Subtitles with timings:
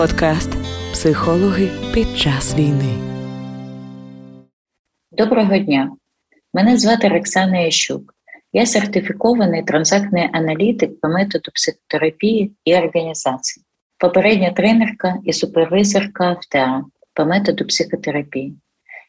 [0.00, 0.50] Подкаст
[0.92, 2.94] Психологи під час війни.
[5.12, 5.90] Доброго дня.
[6.54, 8.14] Мене звати Роксана Ящук.
[8.52, 13.64] Я сертифікований транзактний аналітик по методу психотерапії і організації,
[13.98, 18.56] попередня тренерка і супервизорка в по методу психотерапії.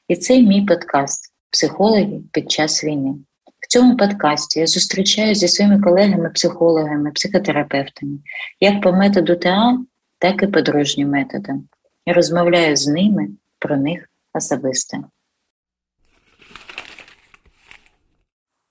[0.08, 3.16] І це мій подкаст Психологи під час війни.
[3.60, 8.18] В цьому подкасті я зустрічаюся зі своїми колегами-психологами, психотерапевтами,
[8.60, 9.78] як по методу ТА,
[10.22, 11.68] так і по дружнім методам.
[12.06, 13.28] Я розмовляю з ними
[13.60, 14.98] про них особисто.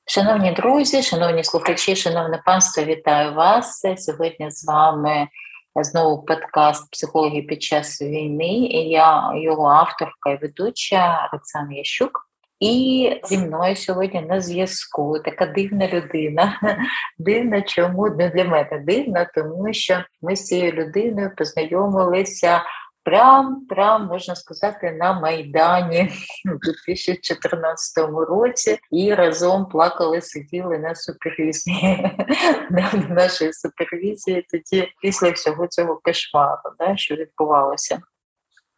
[0.06, 3.82] Шановні друзі, шановні слухачі, шановне панство, вітаю вас.
[3.96, 5.28] Сьогодні з вами
[5.74, 8.54] знову подкаст Психологи під час війни.
[8.54, 12.29] І я його авторка і ведуча Оксана Ящук.
[12.60, 16.60] І зі мною сьогодні на зв'язку така дивна людина.
[17.18, 22.62] Дивна, чому не для мене дивна, тому що ми з цією людиною познайомилися
[23.04, 26.12] прям, прям можна сказати, на Майдані
[26.54, 32.16] у 2014 році і разом плакали, сиділи на супервізії
[32.70, 34.46] на нашій супервізії.
[34.50, 37.98] Тоді після всього цього кошмару, да, що відбувалося.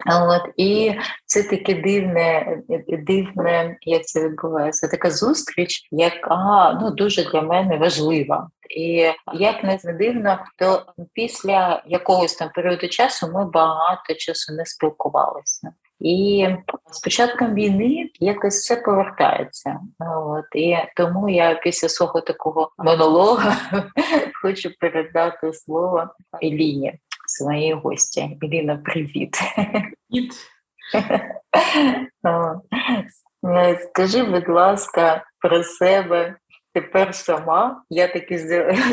[0.06, 0.92] От і
[1.26, 2.58] це таке дивне,
[2.88, 4.88] дивне, як це відбувається.
[4.88, 8.48] Така зустріч, яка ну дуже для мене важлива.
[8.76, 15.72] І як не дивно, то після якогось там періоду часу ми багато часу не спілкувалися.
[16.00, 16.48] І
[16.90, 19.80] з початком війни якось все повертається.
[19.98, 23.56] От і тому я після свого такого монолога
[24.42, 26.08] хочу передати слово
[26.42, 26.98] Еліні
[27.32, 28.38] своїй гості.
[28.42, 29.36] Еліна, привіт.
[30.10, 30.32] Привіт.
[33.90, 36.36] Скажи, будь ласка, про себе
[36.74, 37.82] тепер сама.
[37.90, 38.38] Я таки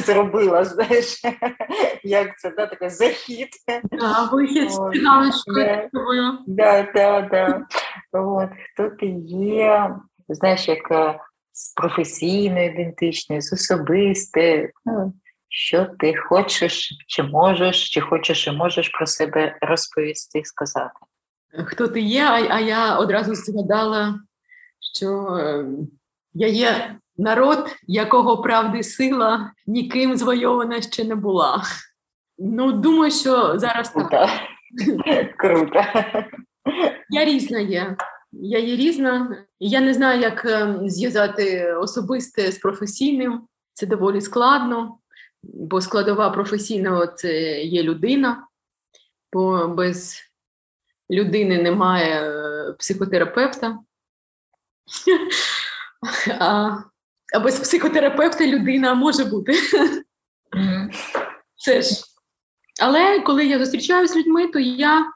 [0.05, 1.21] зробила, знаєш,
[2.03, 3.49] як це да, такий захід.
[4.01, 4.79] А, вихід з.
[6.47, 7.65] Да, да, да.
[8.73, 9.05] Хто ти
[9.45, 9.95] є,
[10.29, 11.16] знаєш, як
[11.53, 14.69] з професійною ідентичною, з особистою.
[14.85, 15.13] Ну,
[15.49, 20.99] що ти хочеш, чи можеш, чи хочеш і можеш про себе розповісти і сказати?
[21.65, 22.23] Хто ти є?
[22.49, 24.19] А я одразу згадала,
[24.95, 25.87] що ем,
[26.33, 31.63] я є народ, якого правди сила ніким звойована ще не була.
[32.37, 34.29] Ну, думаю, що зараз так.
[35.37, 35.83] Круто.
[37.09, 37.95] Я різна є.
[38.31, 39.45] Я є різна.
[39.59, 43.41] Я не знаю, як ем, зв'язати особисте з професійним.
[43.73, 44.99] Це доволі складно
[45.44, 48.47] бо складова професійного це є людина,
[49.33, 50.16] бо без
[51.11, 53.79] людини немає е, психотерапевта.
[56.39, 56.78] А
[57.33, 59.53] а без психотерапевта людина може бути.
[61.55, 61.89] Це ж.
[62.81, 65.11] Але коли я зустрічаюся з людьми, то я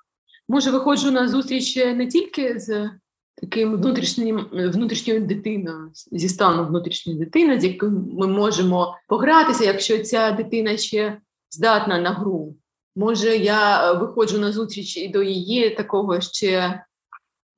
[0.48, 2.90] може виходжу на зустріч не тільки з
[3.36, 10.32] таким внутрішнім внутрішньою дитиною, зі станом внутрішньої дитини, з яким ми можемо погратися, якщо ця
[10.32, 11.18] дитина ще
[11.50, 12.56] здатна на гру.
[12.96, 16.84] Може, я виходжу на зустріч і до її такого ще,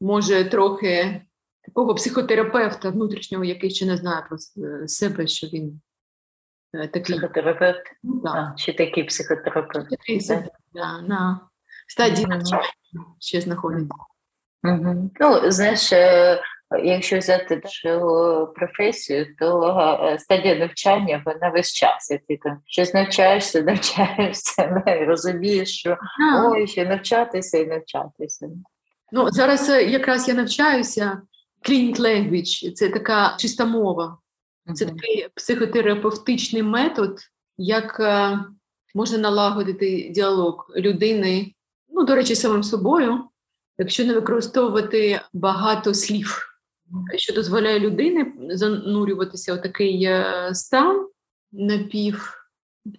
[0.01, 1.21] може, трохи
[1.65, 4.37] такого психотерапевта внутрішнього, який ще не знає про
[4.87, 5.81] себе, що він
[6.73, 7.83] е, такий психотерапевт?
[8.03, 8.29] Да.
[8.29, 9.89] А, чи такий психотерапевт?
[9.89, 10.21] Такий,
[10.73, 11.01] да?
[11.01, 11.39] На
[11.87, 12.63] стадії навчання
[13.19, 13.95] ще знаходиться.
[14.65, 15.11] Угу.
[15.19, 16.41] Ну, знаєш, е,
[16.83, 22.11] якщо взяти нашу професію, то е, стадія навчання вона весь час.
[22.11, 25.97] І ти там щось навчаєшся, навчаєшся, і розумієш, що
[26.45, 28.49] ой, ще навчатися і навчатися.
[29.11, 31.21] Ну, зараз е, якраз я навчаюся.
[31.69, 34.17] Clinic language– це така чиста мова.
[34.73, 37.19] Це такий психотерапевтичний метод,
[37.57, 38.01] як
[38.95, 41.51] можна налагодити діалог людини,
[41.89, 43.23] ну, до речі, самим собою
[43.77, 46.45] якщо не використовувати багато слів,
[47.15, 51.07] що дозволяє людині занурюватися у такий е, стан
[51.51, 52.33] напів,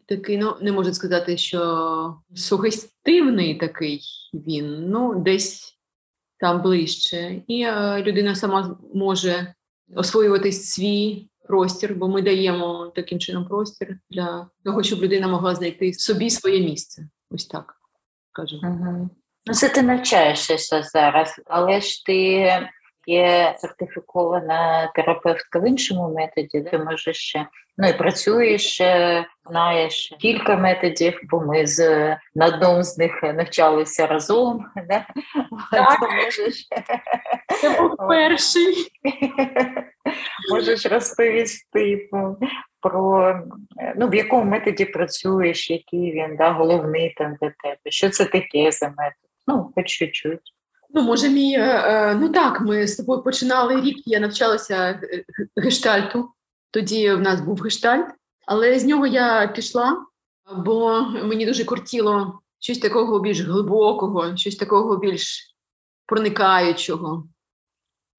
[0.06, 4.00] такий, ну не можу сказати, що сугестивний такий
[4.34, 5.78] він, ну десь
[6.40, 7.43] там ближче.
[7.46, 9.55] І е, людина сама може
[9.94, 15.93] освоювати свій простір, бо ми даємо таким чином простір для того, щоб людина могла знайти
[15.93, 17.08] собі своє місце.
[17.31, 17.75] Ось так
[18.32, 19.11] кажемо.
[19.46, 22.50] Ну, це ти навчаєшся зараз, але ж ти
[23.06, 27.46] є сертифікована терапевтка в іншому методі, ти можеш ще
[27.78, 28.82] ну і працюєш,
[29.50, 34.64] знаєш кілька методів, бо ми з на одному з них навчалися разом.
[34.88, 35.06] Да?
[35.72, 35.98] Так.
[36.00, 36.69] Можеш...
[37.60, 38.75] Це був перший.
[40.52, 42.08] Можеш розповісти
[42.81, 43.40] про
[43.96, 48.70] ну, в якому методі працюєш, який він да, головний там для тебе, що це таке
[48.70, 49.25] за метод?
[49.46, 50.52] Ну, хоч чуть-чуть.
[50.90, 55.00] Ну, може, мій, е, е, ну так, ми з тобою починали рік, я навчалася
[55.56, 56.31] гештальту.
[56.70, 58.06] Тоді в нас був гештальт,
[58.46, 60.06] але з нього я пішла,
[60.56, 65.54] бо мені дуже кортіло щось такого більш глибокого, щось такого більш
[66.06, 67.28] проникаючого.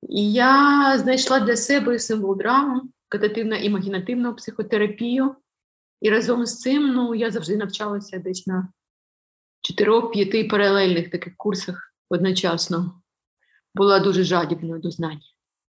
[0.10, 5.36] І я знайшла для себе символ драму, катативно імагінативну психотерапію.
[6.02, 8.68] І разом з цим ну, я завжди навчалася десь на
[9.68, 13.02] чотирьох-п'яти паралельних таких курсах одночасно.
[13.76, 15.20] Була дуже жадібною до знань.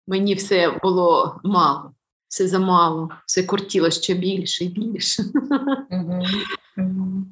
[0.06, 1.94] Мені все було мало,
[2.28, 5.24] все замало, все кортіло ще більше і більше.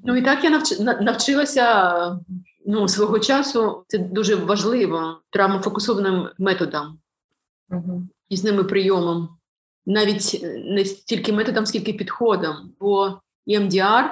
[0.05, 0.81] Ну і так я навч...
[0.81, 2.19] навчилася
[2.67, 3.85] ну, свого часу.
[3.89, 6.99] Це дуже важливо травмофокусованим методом,
[8.31, 9.29] різними прийомом.
[9.87, 14.05] Навіть не стільки методом, скільки підходом, бо EMDR,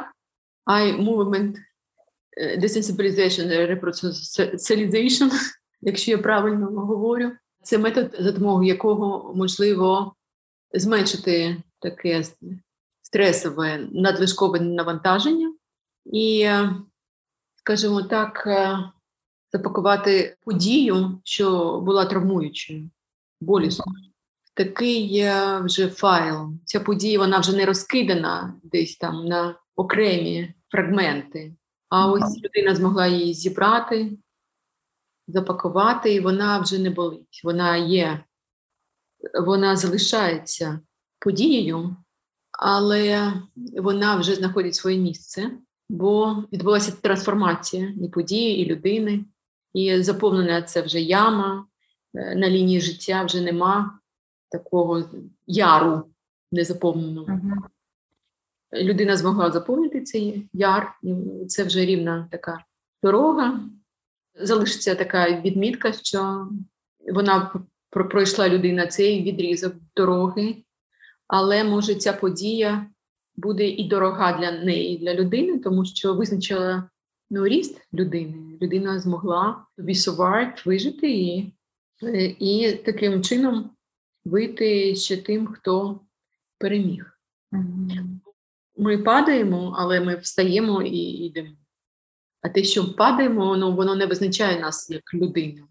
[0.67, 1.55] Eye Movement
[2.39, 5.31] Desensitization, Reprocessalization,
[5.81, 7.33] якщо я правильно говорю,
[7.63, 10.15] це метод, за допомогою якого можливо
[10.75, 12.25] зменшити таке
[13.03, 15.55] стресове надлишкове навантаження
[16.13, 16.51] і,
[17.57, 18.49] скажімо так,
[19.53, 22.91] запакувати подію, що була травмуючою,
[23.41, 24.05] болісною.
[24.55, 25.25] Такий
[25.63, 26.53] вже файл.
[26.65, 31.55] Ця подія вона вже не розкидана десь там на окремі фрагменти.
[31.89, 34.19] А ось людина змогла її зібрати,
[35.29, 37.41] запакувати, і вона вже не болить.
[37.45, 38.25] Вона є,
[39.41, 40.81] вона залишається
[41.19, 41.97] подією,
[42.53, 43.33] але
[43.77, 45.51] вона вже знаходить своє місце,
[45.89, 49.25] бо відбулася трансформація і події, і людини,
[49.73, 51.69] і заповнена це вже яма.
[52.15, 53.99] Е, на лінії життя вже нема
[54.51, 55.05] такого
[55.47, 56.05] яру
[56.53, 57.41] незаповненого.
[58.73, 61.15] Людина змогла заповнити цей яр, і
[61.47, 62.65] це вже рівна така
[63.03, 63.61] дорога.
[64.41, 66.49] Залишиться така відмітка, що
[67.13, 70.57] вона пройшла людина цей відрізок дороги,
[71.27, 72.87] але може ця подія
[73.37, 76.91] буде і дорога для неї, для людини, тому що визначила
[77.31, 78.59] ну, ріст людини.
[78.63, 81.53] Людина змогла survived, вижити і,
[82.39, 83.71] і таким чином
[84.25, 86.01] вийти ще тим, хто
[86.59, 87.19] переміг.
[87.53, 88.18] Mm-hmm.
[88.79, 91.57] Ми падаємо, але ми встаємо і йдемо.
[92.43, 95.69] А те, що падаємо, ну, воно не визначає нас як людину.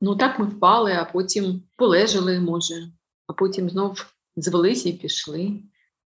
[0.00, 2.92] Ну так ми впали, а потім полежали, може,
[3.26, 5.62] а потім знов звелися і пішли.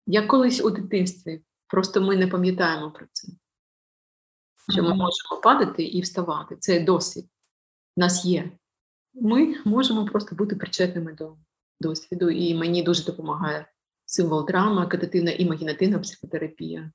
[0.07, 3.27] Як колись у дитинстві, просто ми не пам'ятаємо про це.
[4.69, 6.55] Що ми можемо падати і вставати.
[6.55, 7.25] Це досвід.
[7.97, 8.51] У нас є.
[9.13, 11.35] Ми можемо просто бути причетними до
[11.79, 13.65] досвіду, і мені дуже допомагає
[14.09, 16.91] символ драма, катативна імагінативна психотерапія,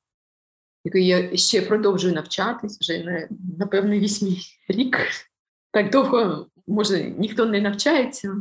[0.84, 3.28] який я ще продовжую навчатись вже на,
[3.58, 4.98] напевно, вісьмий рік.
[5.70, 8.36] Так довго, може, ніхто не навчається,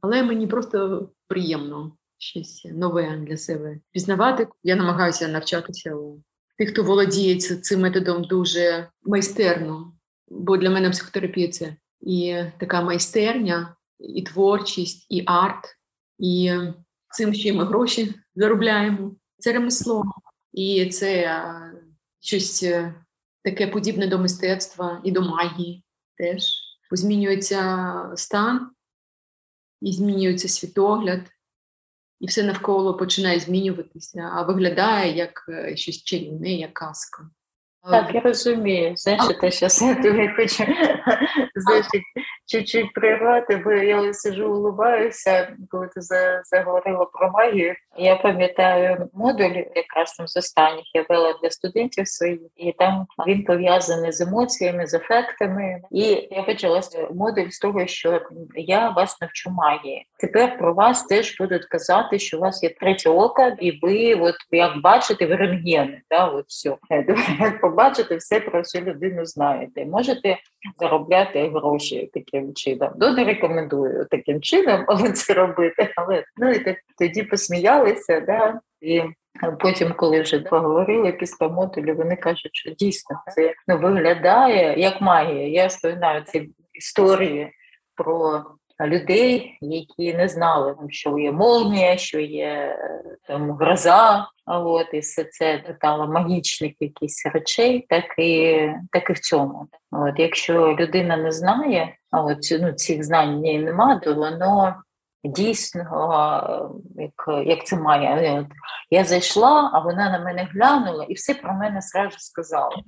[0.00, 4.48] але мені просто приємно щось нове для себе пізнавати.
[4.62, 6.22] Я намагаюся навчатися у
[6.58, 9.92] тих, хто володіє цим методом дуже майстерно,
[10.28, 15.76] бо для мене психотерапія це і така майстерня, і творчість, і арт,
[16.18, 16.52] і
[17.10, 19.14] цим ще ми гроші заробляємо.
[19.38, 20.04] Це ремесло,
[20.52, 21.40] і це
[22.20, 22.94] щось е,
[23.44, 25.84] таке подібне до мистецтва і до магії
[26.16, 26.42] теж.
[26.92, 28.70] Змінюється стан,
[29.80, 31.20] і змінюється світогляд,
[32.20, 37.30] і все навколо починає змінюватися, а виглядає як е, щось чарівне, як казка.
[37.90, 38.96] Так, я розумію.
[38.96, 40.64] Знаєш, те, що я тобі хочу
[42.50, 46.00] чуть-чуть пригати, бо я сижу, улыбаюся, коли ти
[46.44, 47.74] заговорила про магію.
[47.98, 53.44] Я пам'ятаю модуль, якраз там з останніх я вела для студентів своїх, і там він
[53.44, 55.80] пов'язаний з емоціями, з ефектами.
[55.90, 56.80] І я почала
[57.14, 58.20] модуль з того, що
[58.54, 60.06] я вас навчу магії.
[60.18, 64.34] Тепер про вас теж будуть казати, що у вас є третє око, і ви, от
[64.50, 66.76] як бачите, ви рентгени, да, от все.
[67.40, 69.84] Як побачите, все про цю людину знаєте.
[69.84, 70.38] Можете
[70.78, 72.92] заробляти гроші таким чином.
[72.98, 79.02] Ну, не рекомендую таким чином це робити, але ну і тоді посміялися, да і.
[79.60, 85.48] Потім, коли вже поговорили після модулю, вони кажуть, що дійсно це ну, виглядає як магія.
[85.48, 87.52] Я споминаю ці історії
[87.94, 88.44] про
[88.86, 92.78] людей, які не знали, що є молнія, що є
[93.26, 99.18] там гроза, от, і все це детало магічних якісь речей, так і так і в
[99.18, 99.66] цьому.
[99.92, 104.74] От, Якщо людина не знає, а от ну, цих знань в неї немає, то воно
[105.24, 108.46] дійсно, як як це має.
[108.90, 112.70] Я зайшла, а вона на мене глянула і все про мене зразу сказала.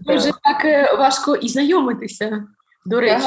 [0.00, 2.44] Дуже так е, важко і знайомитися,
[2.86, 3.26] до речі.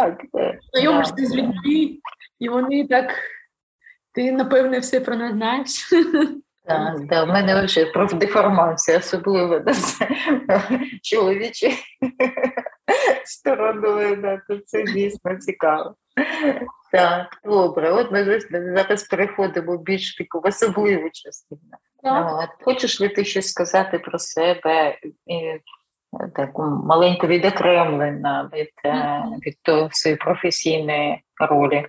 [0.73, 1.97] Знайомишся з людьми,
[2.39, 3.11] і вони так,
[4.13, 5.89] ти, напевне, все про нас знаєш.
[6.65, 9.73] Так, да, в мене вже профдеформація, особливо да,
[11.01, 11.73] чоловічі
[13.25, 15.95] стороною, да, то це дійсно цікаво.
[16.91, 21.61] Так, добре, от ми зараз переходимо більш таку в особливу частину.
[22.03, 22.50] От.
[22.62, 25.60] Хочеш ли ти щось сказати про себе і
[26.36, 29.38] таку маленьку відокремлена від, mm-hmm.
[29.45, 31.88] від того, своєї професійної ролі?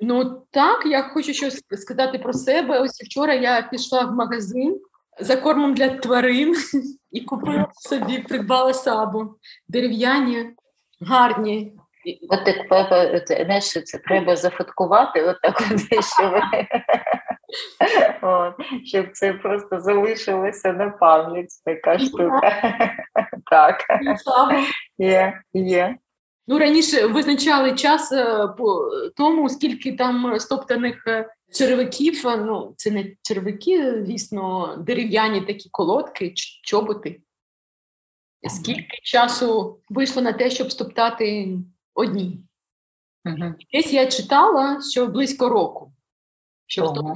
[0.00, 2.80] Ну так, я хочу щось сказати про себе.
[2.80, 4.80] Ось вчора я пішла в магазин
[5.20, 6.54] за кормом для тварин
[7.10, 9.34] і купила собі, придбала сабу.
[9.68, 10.50] Дерев'яні,
[11.00, 11.72] гарні.
[12.30, 12.86] От так
[13.46, 16.32] знаєш, це треба зафоткувати, отак от, щоб,
[18.22, 18.54] от,
[18.84, 22.52] щоб це просто залишилося на пам'ять, така штука.
[23.50, 23.84] Так.
[24.98, 25.96] Є, є.
[26.46, 32.28] Ну, раніше визначали час е, по тому, скільки там стоптаних е, червиків.
[32.28, 36.32] Е, ну, це не червики, звісно, дерев'яні такі колодки,
[36.64, 37.20] чоботи.
[38.48, 41.58] Скільки часу вийшло на те, щоб стоптати
[41.94, 42.44] одні?
[43.72, 45.91] Десь я читала, що близько року,
[46.72, 47.14] щоб ага.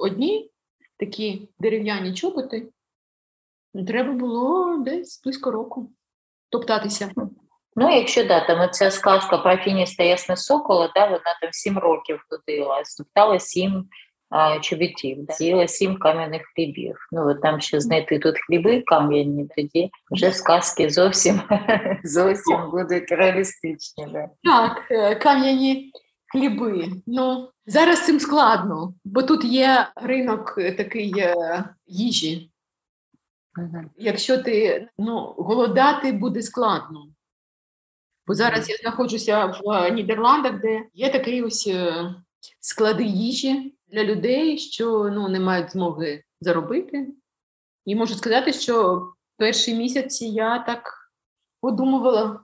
[0.00, 0.50] одні
[0.98, 2.68] такі дерев'яні чоботи,
[3.86, 5.90] треба було десь близько року
[6.50, 7.10] топтатися.
[7.76, 12.24] Ну, якщо да, там оця сказка про фініста Ясне Сокола, да, вона там сім років
[12.28, 13.88] ходила, стоптала сім
[14.30, 16.96] а, чобітів, з'їла сім кам'яних хлібів.
[17.12, 21.40] Ну, от там ще знайти тут хліби кам'яні, тоді вже сказки зовсім
[22.04, 24.06] зовсім будуть реалістичні.
[24.12, 24.28] Да.
[24.42, 25.92] Так, е, кам'яні
[26.32, 26.92] хліби.
[27.06, 32.50] Ну, зараз цим складно, бо тут є ринок е, такий е, їжі.
[33.96, 37.08] Якщо ти ну, голодати буде складно.
[38.26, 41.70] Бо зараз я знаходжуся в е, Нідерландах, де є такий ось
[42.60, 47.08] склади їжі для людей, що ну, не мають змоги заробити.
[47.84, 51.10] І можу сказати, що перші місяці я так
[51.60, 52.40] подумувала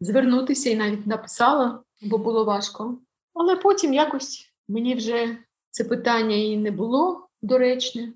[0.00, 2.98] звернутися і навіть написала, бо було важко.
[3.34, 5.38] Але потім якось мені вже
[5.70, 8.12] це питання і не було доречне.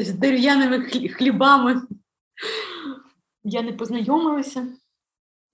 [0.00, 1.82] З дерев'яними хлібами
[3.44, 4.66] я не познайомилася.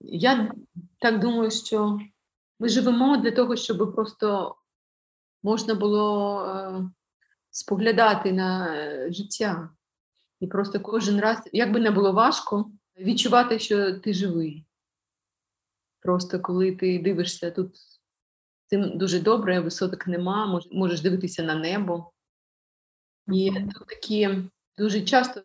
[0.01, 0.53] Я
[0.99, 2.01] так думаю, що
[2.61, 4.57] ми живемо для того, щоб просто
[5.43, 6.91] можна було е,
[7.51, 9.71] споглядати на е, життя.
[10.41, 14.67] І просто кожен раз, як би не було важко, відчувати, що ти живий.
[16.01, 17.77] Просто коли ти дивишся тут
[18.67, 22.13] цим дуже добре, висоток нема, можеш дивитися на небо.
[23.33, 24.29] І тут такі
[24.79, 25.43] дуже часто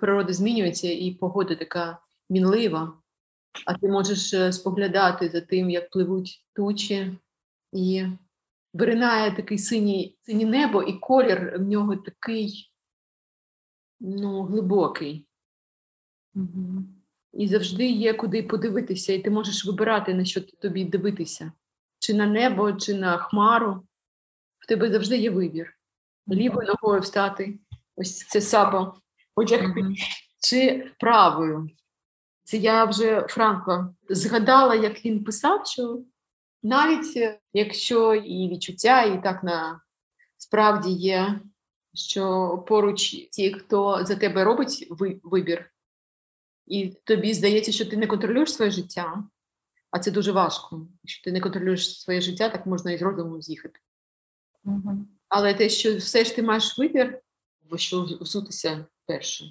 [0.00, 1.98] природа змінюється, і погода така
[2.30, 3.02] мінлива
[3.66, 7.18] а ти можеш е, споглядати за тим, як пливуть тучі,
[7.72, 8.06] і
[8.74, 12.72] виринає такий синій синє небо, і колір в нього такий
[14.00, 15.26] ну, глибокий.
[16.34, 16.84] Угу.
[17.32, 21.52] І завжди є куди подивитися, і ти можеш вибирати, на що тобі дивитися.
[21.98, 23.86] Чи на небо, чи на хмару.
[24.58, 25.76] В тебе завжди є вибір.
[26.28, 27.58] Лівою ногою встати,
[27.96, 28.66] ось це
[29.34, 29.82] одягти,
[30.40, 31.68] чи правою.
[32.44, 36.02] Це я вже Франко згадала, як він писав, що
[36.62, 39.80] навіть е, якщо і відчуття, і так на
[40.36, 41.40] справді є,
[41.94, 44.86] що поруч ті, хто за тебе робить
[45.22, 45.71] вибір,
[46.66, 49.24] і тобі здається, що ти не контролюєш своє життя,
[49.90, 50.86] а це дуже важко.
[51.02, 53.80] Якщо ти не контролюєш своє життя, так можна і з розуму з'їхати.
[54.64, 55.06] Угу.
[55.28, 57.22] Але те, що все ж ти маєш вибір,
[57.62, 59.44] бо що взутися перше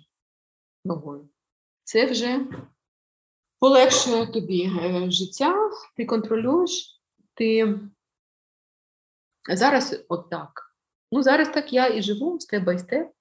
[0.86, 1.30] ногою,
[1.84, 2.48] це вже
[3.60, 7.02] полегшує тобі е, життя, ти контролюєш,
[7.34, 7.80] ти
[9.54, 10.76] зараз от так.
[11.12, 13.12] Ну, зараз так я і живу степ бай степ,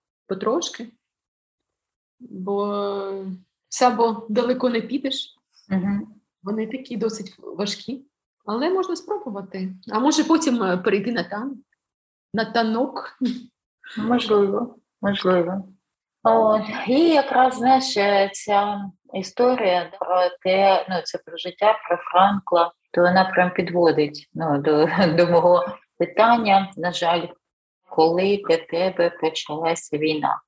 [3.70, 5.36] потрошки, бо далеко не підеш.
[5.70, 6.08] Угу.
[6.42, 8.04] Вони такі досить важкі,
[8.46, 9.74] але можна спробувати.
[9.92, 11.56] А може потім е, перейти на тан,
[12.34, 13.18] на танок.
[13.98, 15.64] Можливо, можливо.
[16.22, 17.94] О, І якраз знаєш,
[18.32, 24.58] ця історія про те, ну це про життя про Франкла, то вона прям підводить ну,
[24.58, 26.72] до, до мого питання.
[26.76, 27.26] На жаль,
[27.90, 30.40] коли для тебе почалася війна?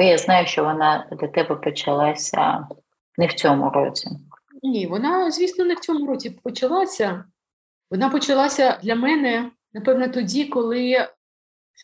[0.00, 2.68] Бо я знаю, що вона для тебе почалася
[3.18, 4.10] не в цьому році.
[4.62, 7.24] Ні, вона, звісно, не в цьому році почалася.
[7.90, 11.08] Вона почалася для мене, напевно, тоді, коли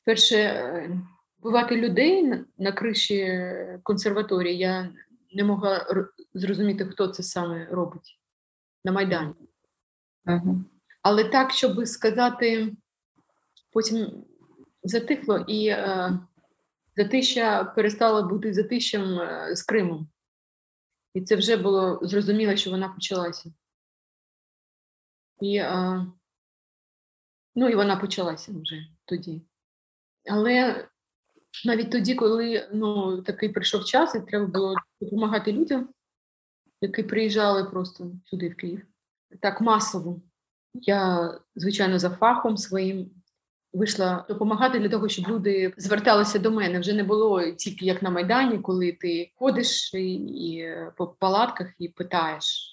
[0.02, 0.90] вперше е,
[1.38, 3.48] бувати людей на криші
[3.82, 4.88] консерваторії, я
[5.34, 5.86] не могла
[6.34, 8.18] зрозуміти, хто це саме робить
[8.84, 9.34] на Майдані.
[10.26, 10.64] Угу.
[11.02, 12.72] Але так, щоб сказати,
[13.72, 14.24] потім
[14.82, 16.10] затихло і е,
[16.96, 19.20] затища перестала бути затищем
[19.52, 20.08] з Кримом.
[21.14, 23.52] І це вже було зрозуміло, що вона почалася.
[25.40, 26.06] І, е,
[27.58, 29.42] Ну, і вона почалася вже тоді.
[30.30, 30.88] Але
[31.64, 35.88] навіть тоді, коли ну, такий прийшов час, і треба було допомагати людям,
[36.80, 38.86] які приїжджали просто сюди, в Київ,
[39.40, 40.20] так масово.
[40.74, 43.10] Я, звичайно, за фахом своїм
[43.72, 46.80] вийшла допомагати для того, щоб люди зверталися до мене.
[46.80, 51.88] Вже не було тільки як на Майдані, коли ти ходиш і, і по палатках і
[51.88, 52.72] питаєш.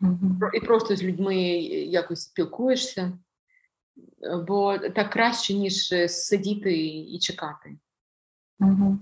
[0.00, 0.50] Mm-hmm.
[0.54, 3.18] І просто з людьми якось спілкуєшся,
[4.46, 7.76] бо так краще, ніж сидіти і чекати.
[8.60, 8.96] Mm-hmm.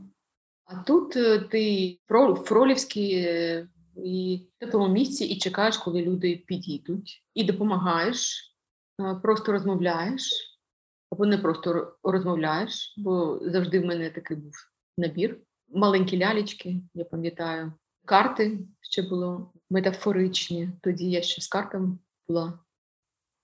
[0.64, 6.44] А тут е, ти в Фролівській е, і в такому місці і чекаєш, коли люди
[6.46, 8.50] підійдуть, і допомагаєш,
[9.00, 10.51] е, просто розмовляєш
[11.12, 14.52] або не просто розмовляєш, бо завжди в мене такий був
[14.98, 15.40] набір.
[15.68, 17.72] Маленькі лялечки, я пам'ятаю,
[18.04, 20.70] карти ще було метафоричні.
[20.82, 22.58] Тоді я ще з картами була.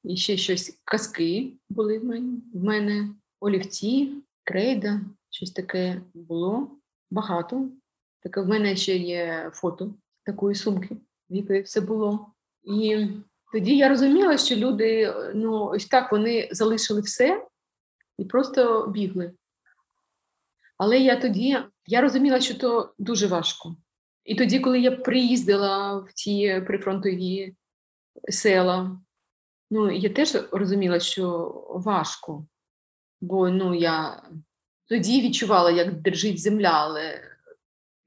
[0.04, 4.12] І ще щось казки були в мене, в мене олівці,
[4.44, 6.70] крейда, щось таке було
[7.10, 7.68] багато.
[8.22, 9.94] Таке в мене ще є фото
[10.24, 10.96] такої сумки,
[11.30, 12.26] в якої все було.
[12.62, 13.06] І
[13.52, 17.48] тоді я розуміла, що люди, ну, ось так вони залишили все
[18.18, 19.32] і просто бігли.
[20.78, 23.76] Але я тоді я розуміла, що то дуже важко.
[24.24, 27.54] І тоді, коли я приїздила в ті прифронтові
[28.28, 29.00] села,
[29.70, 32.46] ну я теж розуміла, що важко,
[33.20, 34.22] бо ну, я
[34.88, 37.20] тоді відчувала, як держить земля, але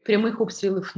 [0.03, 0.94] прямих обстрілів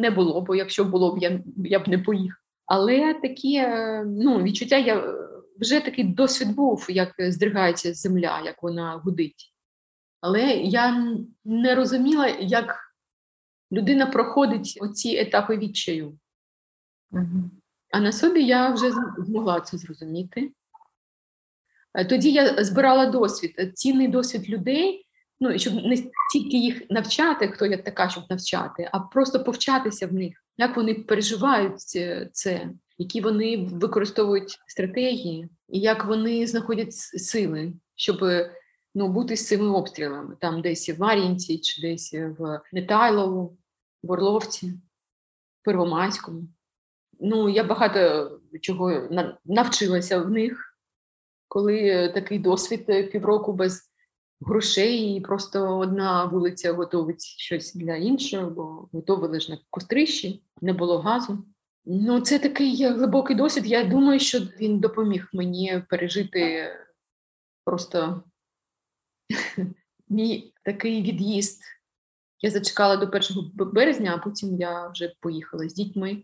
[0.00, 2.40] не було, бо якщо було б, я я б не поїхала.
[2.66, 3.66] Але такі
[4.06, 5.14] ну, відчуття я
[5.60, 9.54] вже такий досвід був, як здригається земля, як вона гудить.
[10.20, 11.14] Але я
[11.44, 12.94] не розуміла, як
[13.72, 16.18] людина проходить оці етапи відчаю.
[17.10, 17.50] Угу.
[17.90, 20.52] А на собі я вже змогла це зрозуміти.
[21.94, 25.06] Е, тоді я збирала досвід, цінний досвід людей,
[25.40, 25.96] ну, щоб не
[26.32, 30.94] тільки їх навчати, хто я така, щоб навчати, а просто повчатися в них, як вони
[30.94, 32.28] переживають це,
[32.98, 38.20] які вони використовують стратегії, і як вони знаходять сили, щоб
[38.94, 43.56] ну, бути з цими обстрілами, там десь в Мар'їнці, чи десь в Нетайлову,
[44.02, 44.72] в Орловці,
[45.62, 46.42] Первомайському.
[47.20, 48.30] Ну, я багато
[48.60, 49.08] чого
[49.44, 50.78] навчилася в них,
[51.48, 53.90] коли такий досвід півроку без
[54.40, 60.72] грошей, і просто одна вулиця готовить щось для іншого, бо готовили ж на кострищі, не
[60.72, 61.44] було газу.
[61.86, 63.66] Ну, це такий глибокий досвід.
[63.66, 66.70] Я думаю, що він допоміг мені пережити
[67.64, 68.24] просто
[70.08, 71.62] мій такий від'їзд.
[72.40, 76.22] Я зачекала до 1 березня, а потім я вже поїхала з дітьми.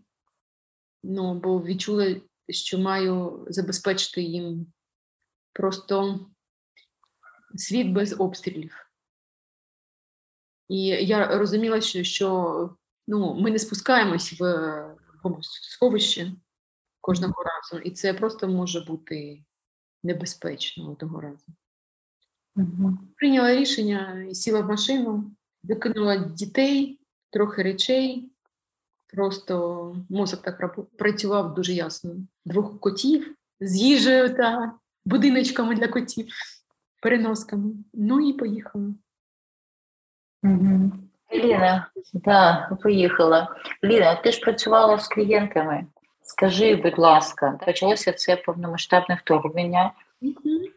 [1.03, 2.15] Ну, бо відчула,
[2.49, 4.73] що маю забезпечити їм
[5.53, 6.25] просто
[7.55, 8.91] світ без обстрілів.
[10.67, 12.75] І я розуміла, що що
[13.07, 14.43] ну, ми не спускаємось в
[15.41, 16.31] сховище
[17.01, 19.43] кожного разу, і це просто може бути
[20.03, 21.45] небезпечно одного разу.
[22.55, 22.97] Угу.
[23.15, 25.31] Прийняла рішення і сіла в машину,
[25.63, 28.31] викинула дітей, трохи речей.
[29.07, 32.15] Просто мозок так працював дуже ясно.
[32.45, 34.73] Двох котів з їжею та
[35.05, 36.27] будиночками для котів,
[37.01, 37.73] переносками.
[37.93, 38.95] Ну і поїхала.
[40.43, 40.91] Угу.
[41.33, 43.47] Ліна, да, поїхала.
[43.83, 45.85] Ліна, ти ж працювала з клієнтами.
[46.21, 49.91] Скажи, будь ласка, почалося це повномасштабне вторгнення.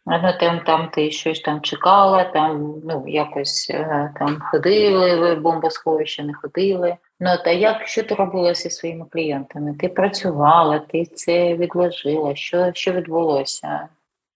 [0.07, 6.25] Ну, там там ти щось там чекала, там ну якось е, там ходили, ви бомбосховище
[6.25, 6.97] не ходили.
[7.21, 9.75] Ну та як що ти робила зі своїми клієнтами?
[9.75, 12.37] Ти працювала, ти це відложила?
[12.37, 13.89] Що що відбулося?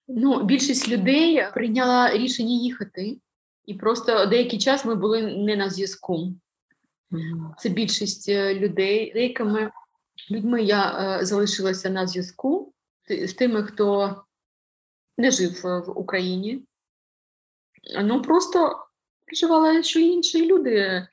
[0.09, 3.16] Ну, більшість людей прийняла рішення їхати
[3.68, 6.35] і просто деякий час ми були не на зв'язку.
[7.59, 9.12] Це більшість е, людей.
[9.12, 9.70] Деякими
[10.31, 12.72] людьми я е, залишилася на зв'язку
[13.09, 14.16] з тими, хто
[15.18, 16.64] не жив е, в Україні.
[18.02, 18.87] Ну просто
[19.26, 21.07] переживала, що інші люди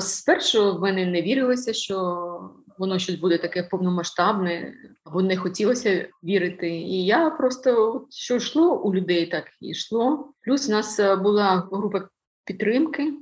[0.00, 6.70] спершу в мене не вірилося, що воно щось буде таке повномасштабне, або не хотілося вірити.
[6.70, 10.32] І я просто що йшло у людей, так і йшло.
[10.40, 12.08] Плюс у нас була група
[12.44, 13.14] підтримки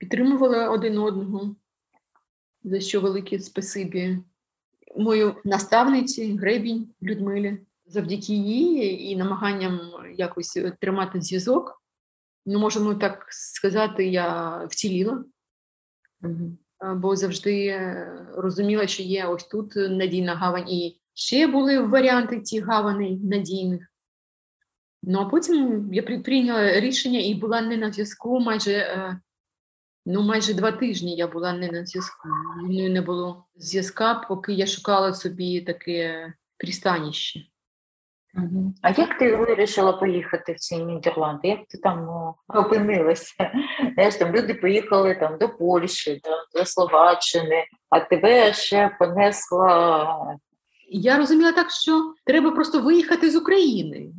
[0.00, 1.56] підтримували один одного,
[2.62, 4.18] за що велике спасибі.
[4.96, 7.58] Мою наставниці Гребінь Людмилі.
[7.86, 9.80] Завдяки їй і намаганням
[10.16, 11.82] якось тримати зв'язок.
[12.46, 15.24] Ну, можемо так сказати, я вціліла.
[16.96, 17.80] Бо завжди
[18.36, 20.68] розуміла, що є ось тут надійна гавань.
[20.68, 23.86] І ще були варіанти ці гавани надійних.
[25.02, 29.20] Ну а потім я прийняла рішення і була не на зв'язку майже е,
[30.06, 32.28] Ну, майже два тижні я була не на зв'язку.
[32.62, 37.40] Мною не було зв'язка, поки я шукала собі таке пристаніще.
[38.34, 38.74] Угу.
[38.82, 41.48] А як ти вирішила поїхати в ці Нідерланди?
[41.48, 43.34] Як ти там ну, опинилася?
[43.94, 50.36] Знаєш, там Люди поїхали там, до Польщі, до, до Словаччини, а тебе ще понесла.
[50.88, 54.12] Я розуміла так, що треба просто виїхати з України.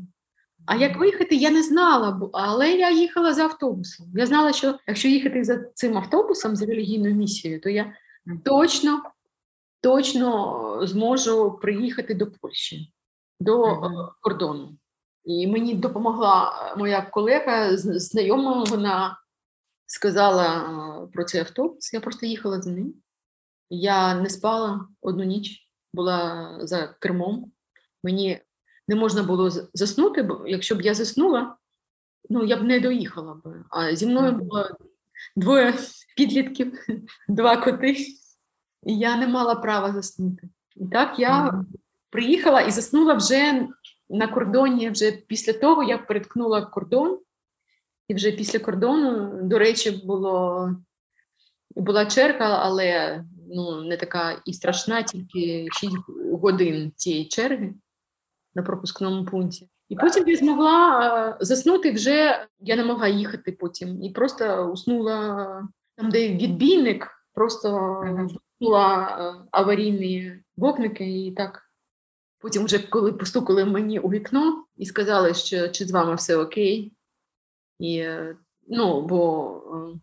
[0.65, 4.08] А як виїхати, я не знала, але я їхала за автобусом.
[4.15, 7.93] Я знала, що якщо їхати за цим автобусом з релігійною місією, то я
[8.45, 9.02] точно
[9.82, 12.93] точно зможу приїхати до Польщі,
[13.41, 14.12] до mm-hmm.
[14.21, 14.77] кордону.
[15.23, 19.17] І мені допомогла моя колега, знайома, вона
[19.86, 21.93] сказала про цей автобус.
[21.93, 22.93] Я просто їхала за ним.
[23.69, 27.51] Я не спала одну ніч, була за кермом.
[28.04, 28.41] Мені
[28.88, 31.56] не можна було заснути, бо якщо б я заснула,
[32.30, 33.63] ну я б не доїхала б.
[33.69, 34.69] А зі мною було
[35.36, 35.73] двоє
[36.17, 36.73] підлітків,
[37.27, 37.91] два коти,
[38.84, 40.49] і я не мала права заснути.
[40.75, 41.63] І так я
[42.12, 43.67] приїхала і заснула вже
[44.10, 44.89] на кордоні.
[44.89, 47.19] Вже після того я переткнула кордон,
[48.08, 50.69] і вже після кордону, до речі, було.
[51.76, 55.95] Була черга, але ну, не така і страшна, тільки 6
[56.41, 57.74] годин цієї черги
[58.56, 59.69] на пропускному пункті.
[59.89, 64.04] І потім я змогла е, заснути вже, я не могла їхати потім.
[64.04, 65.45] І просто уснула
[65.95, 71.70] там, де відбійник, просто уснула е, аварійні вогники і так.
[72.41, 76.93] Потім, вже коли постукали мені у вікно і сказали, що чи з вами все окей.
[77.80, 79.99] І, е, ну, бо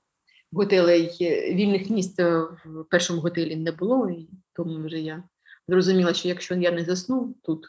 [0.52, 1.16] готелей
[1.54, 5.22] вільних місць в першому готелі не було, і тому вже я
[5.68, 7.66] зрозуміла, що якщо я не засну тут,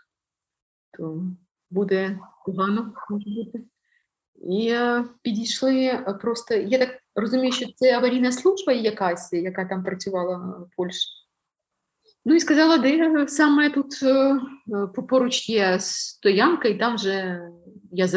[0.98, 1.24] то
[1.70, 3.64] буде погано може бути.
[4.36, 6.54] І е, підійшли е, просто.
[6.56, 11.19] Я так розумію, що це аварійна служба якась, яка там працювала в Польщі.
[12.26, 14.40] Ну і сказала, де саме тут е,
[15.10, 17.42] поруч є стоянка, і там вже
[17.92, 18.08] я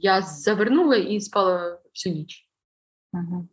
[0.00, 2.48] я завернула і спала всю ніч.
[3.12, 3.44] Ага.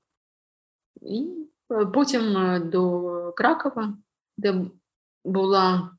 [1.01, 1.47] І
[1.93, 2.33] потім
[2.69, 3.97] до Кракова,
[4.37, 4.65] де
[5.25, 5.97] була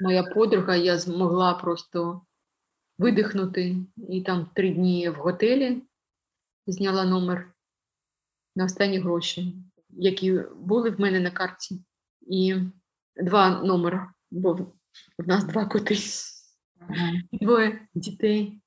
[0.00, 2.20] моя подруга, я змогла просто
[2.98, 3.76] видихнути.
[4.08, 5.82] І там три дні в готелі
[6.66, 7.52] зняла номер
[8.56, 9.56] на останні гроші,
[9.88, 11.80] які були в мене на карті.
[12.20, 12.54] І
[13.16, 14.00] два номери,
[14.30, 14.54] бо
[15.18, 15.96] в нас два коти,
[17.32, 18.60] двоє дітей.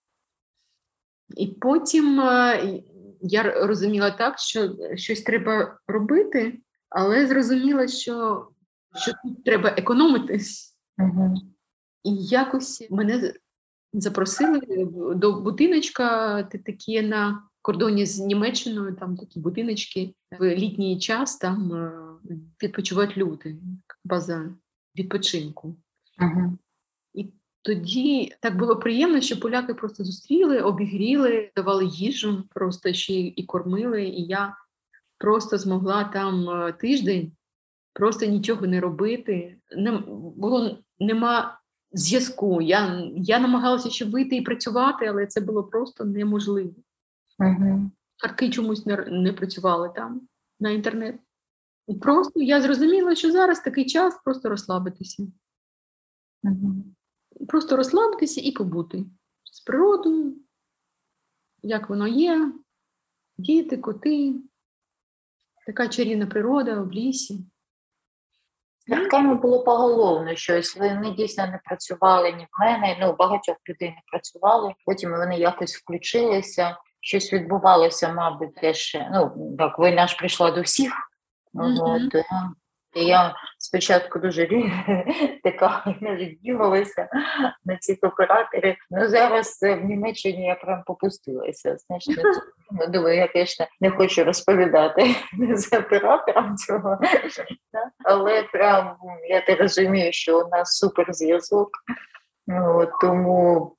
[1.38, 2.84] І потім е,
[3.22, 8.48] я розуміла так, що щось треба робити, але зрозуміла, що
[8.96, 10.40] що тут треба економити.
[10.98, 11.36] Угу.
[12.04, 13.34] І якось мене
[13.94, 14.62] запросили
[15.16, 21.92] до будиночка, такі на кордоні з Німеччиною, там такі будиночки в літній час там е,
[22.64, 23.56] відпочивають люди,
[24.08, 24.50] база
[24.96, 25.76] відпочинку.
[26.22, 26.58] Угу.
[27.14, 33.44] І тоді так було приємно, що поляки просто зустріли, обігріли, давали їжу, просто ще і
[33.44, 34.04] кормили.
[34.04, 34.56] І я
[35.18, 37.32] просто змогла там е, тиждень
[37.98, 39.58] просто нічого не робити.
[39.78, 39.92] Не
[40.38, 41.60] було нема
[41.92, 42.62] зв'язку.
[42.62, 46.74] Я я намагалася ще вийти і працювати, але це було просто неможливо.
[47.40, 47.92] Угу.
[48.18, 50.22] Картки чомусь не, не працювали там
[50.60, 51.16] на інтернет.
[51.88, 55.24] І просто я зрозуміла, що зараз такий час просто розслабитися.
[56.44, 56.84] Угу.
[57.48, 59.06] Просто розслабитися і побути
[59.44, 60.36] з природою,
[61.64, 62.52] як воно є,
[63.38, 64.36] діти, коти,
[65.66, 67.46] така чарівна природа в лісі.
[68.88, 70.78] Батьками було поголовно щось.
[70.78, 72.98] Вони дійсно не працювали ні в мене.
[73.02, 74.74] Ну багатьох людей не працювали.
[74.86, 76.78] Потім вони якось включилися.
[77.02, 80.94] щось відбувалося, мабуть, теж ну так війна ж прийшла до всіх.
[81.60, 82.22] Е,
[82.96, 84.48] і я спочатку дуже
[85.44, 87.10] така надіялася
[87.66, 88.76] на цих операторів.
[88.92, 91.76] Ну зараз в Німеччині я прям попустилася.
[91.76, 92.34] Цю тему.
[92.90, 95.16] думаю, я, звісно, не хочу розповідати
[95.56, 97.00] за оператором цього,
[98.06, 98.96] але прям
[99.30, 101.70] я так розумію, що у нас суперзв'язок.
[102.48, 103.77] Ну, тому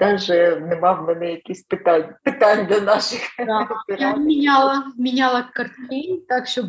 [0.00, 0.28] навіть
[0.60, 3.68] нема в мене якісь питань, питань до наших Да.
[3.98, 6.66] Я міняла, міняла картки, так, щоб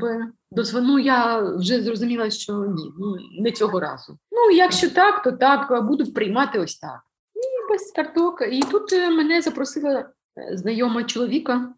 [0.51, 0.85] дозвон...
[0.85, 4.17] Ну, я вже зрозуміла, що ні, ну, не цього разу.
[4.31, 7.01] Ну, якщо так, то так, буду приймати ось так.
[7.35, 8.43] І без карток.
[8.51, 11.73] І тут е, мене запросила е, знайома чоловіка,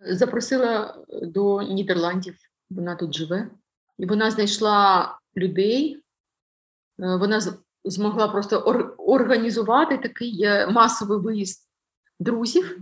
[0.00, 2.36] запросила до Нідерландів.
[2.70, 3.50] Вона тут живе.
[3.98, 6.02] І вона знайшла людей.
[7.00, 7.40] Е, Вона
[7.84, 11.68] змогла просто ор- організувати такий е, масовий виїзд
[12.20, 12.78] друзів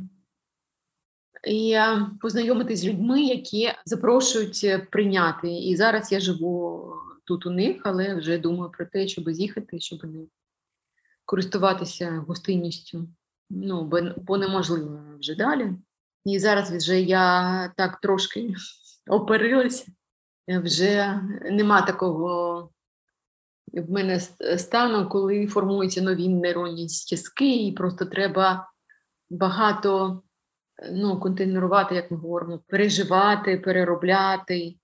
[1.49, 5.49] і е, познайомитись з людьми, які запрошують е, прийняти.
[5.51, 6.85] І зараз я живу
[7.25, 10.27] тут у них, але вже думаю про те, щоб з'їхати, щоб не
[11.25, 13.09] користуватися гостинністю.
[13.51, 15.73] Ну, бо, бо неможливо вже далі.
[16.25, 18.55] І зараз вже я так трошки
[19.11, 19.87] оперилася.
[20.49, 22.71] Вже нема такого
[23.81, 28.71] в мене с- стану, коли формуються нові нейронні зв'язки, і просто треба
[29.31, 30.23] багато
[30.93, 34.77] ну, контейнерувати, як ми говоримо, переживати, переробляти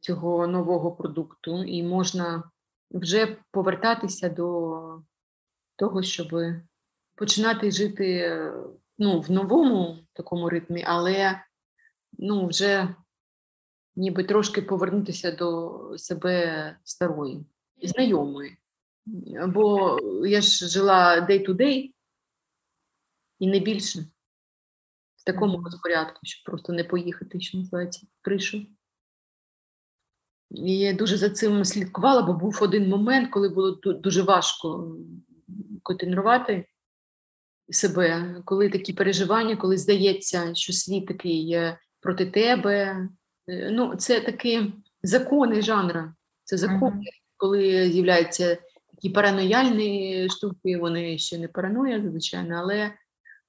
[0.00, 2.50] цього нового продукту, і можна
[2.90, 4.80] вже повертатися до
[5.76, 6.28] того, щоб
[7.14, 8.52] починати жити е,
[8.98, 11.40] ну, в новому такому ритмі, але
[12.18, 12.94] ну, вже
[13.96, 17.46] ніби трошки повернутися до себе старої,
[17.88, 18.56] знайомої.
[19.48, 21.92] Бо я ж жила day to day
[23.38, 23.98] і не більше
[25.16, 28.66] в такому розпорядку, щоб просто не поїхати, що називається, в кришу.
[30.50, 34.96] І я дуже за цим слідкувала, бо був один момент, коли було дуже важко
[35.82, 36.66] контейнерувати
[37.70, 43.08] себе, коли такі переживання, коли здається, що світ такий е, проти тебе.
[43.48, 46.14] Е, Ну, це такі закони жанра.
[46.44, 47.04] Це закони.
[47.44, 48.58] Коли з'являються
[48.90, 52.92] такі паранояльні штуки, вони ще не параноя, звичайно, але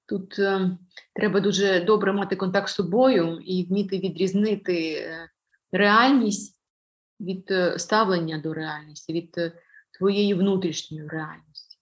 [0.05, 0.77] тут е,
[1.13, 5.29] треба дуже добре мати контакт з собою і вміти відрізнити е,
[5.71, 6.62] реальність
[7.19, 9.51] від е, ставлення до реальності, від е,
[9.97, 11.77] твоєї внутрішньої реальності.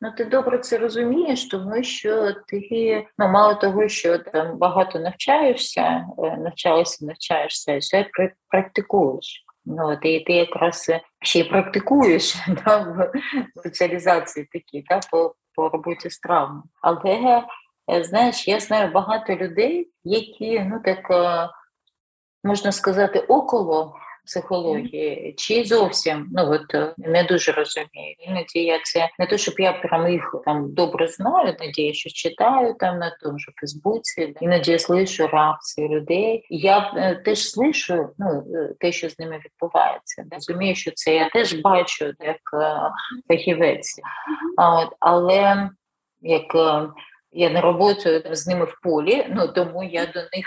[0.00, 6.06] Ну, ти добре це розумієш, тому що ти ну мало того, що там багато навчаєшся,
[6.18, 8.10] навчалася, навчаєшся, ще
[8.48, 9.44] практикуєш.
[9.70, 13.12] Ну, і ти якраз е, ще й практикуєш да, в
[13.60, 16.62] спеціалізації такі, да, по, по роботі з травмами.
[16.82, 17.42] Але
[17.90, 21.48] е, знаєш, я знаю багато людей, які ну так е,
[22.44, 23.96] можна сказати, около
[24.28, 28.14] психології, чи зовсім ну от е, не дуже розумію.
[28.18, 32.12] Іноді я це не то, щоб я прям їх там добре знаю, іноді я щось
[32.12, 36.46] читаю там на тому ж Фейсбуці, іноді я слышу реакції людей.
[36.50, 40.24] Я е, теж слышу ну, е, те, що з ними відбувається.
[40.32, 42.40] Розумію, що це я теж бачу як
[43.28, 44.00] фахівець.
[45.00, 45.70] Але
[46.20, 46.54] як
[47.32, 50.46] я не роботою з ними в полі, ну тому я до них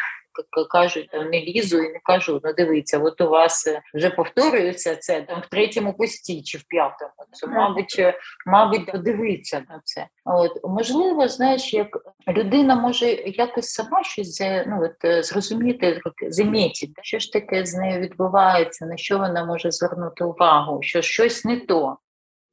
[0.69, 4.95] кажуть, там не лізу і не кажу, ну дивіться, от у вас е, вже повторюється
[4.95, 7.11] це там в третьому пості чи в п'ятому.
[7.31, 8.13] Це, мабуть, е,
[8.45, 10.07] мабуть, подивитися на це.
[10.25, 11.87] От можливо, знаєш, як
[12.27, 17.99] людина може якось сама щось ну, от, е, зрозуміти, замітити, що ж таке з нею
[17.99, 21.97] відбувається, на що вона може звернути увагу, що щось не то.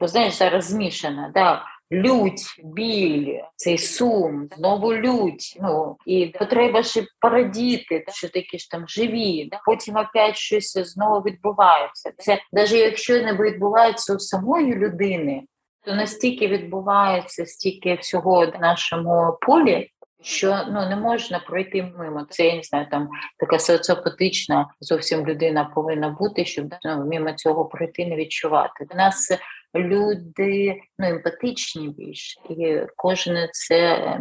[0.00, 1.62] Бо знаєш, зараз змішана, да.
[1.92, 5.58] Лють, біль, цей сум, знову лють.
[5.60, 9.50] Ну і потреба ще порадіти, що такі ж там живі.
[9.66, 12.12] Потім опять щось знову відбувається.
[12.18, 15.42] Це навіть якщо не відбувається у самої людини,
[15.84, 19.90] то настільки відбувається стільки всього в нашому полі.
[20.22, 22.26] Що ну не можна пройти мимо.
[22.30, 27.64] Це я не знаю, там така соціопатична зовсім людина повинна бути, щоб ну, мимо цього
[27.64, 28.86] пройти, не відчувати.
[28.90, 29.38] У нас
[29.74, 34.18] люди ну, емпатичні більше, і кожна це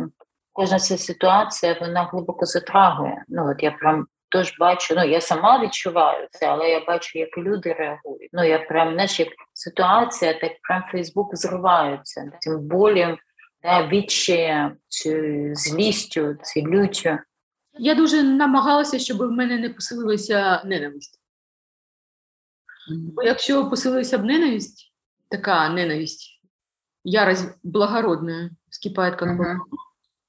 [0.54, 3.24] кожна ця ситуація вона глибоко затрагує.
[3.28, 7.38] Ну от я прям теж бачу, ну я сама відчуваю це, але я бачу, як
[7.38, 8.30] люди реагують.
[8.34, 13.18] Ну я прям знаєш, як ситуація, так прям Фейсбук зривається цим болем,
[13.64, 17.18] да, відчаєм, цією злістю, цією люттю.
[17.80, 21.20] Я дуже намагалася, щоб в мене не посилилася ненависть.
[22.90, 24.94] Бо якщо посилилася б ненависть,
[25.30, 26.42] така ненависть,
[27.04, 29.62] ярость благородна, вскипає як Мгм.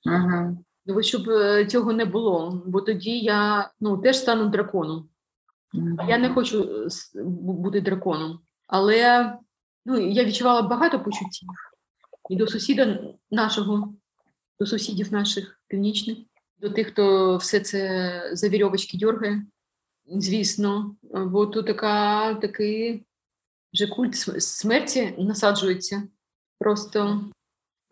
[0.05, 0.59] Мгм.
[0.87, 1.23] Ну, щоб
[1.69, 5.09] цього не було, бо тоді я ну, теж стану драконом.
[6.09, 9.33] Я не хочу е, бути драконом, але
[9.87, 11.49] ну, я відчувала багато почуттів
[12.31, 13.95] і до сусіда нашого,
[14.61, 16.19] до сусідів наших північних,
[16.59, 19.47] до тих, хто все це за вірьовочки дьоргає,
[20.07, 23.07] звісно, бо тут така такий
[23.75, 26.03] вже культ смерті насаджується
[26.59, 27.25] просто.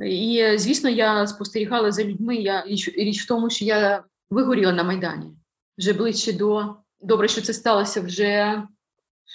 [0.04, 2.36] І, звісно, я спостерігала за людьми.
[2.36, 2.64] Я
[2.96, 5.36] річ, в тому, що я вигоріла на Майдані
[5.78, 8.62] вже ближче до добре, що це сталося вже.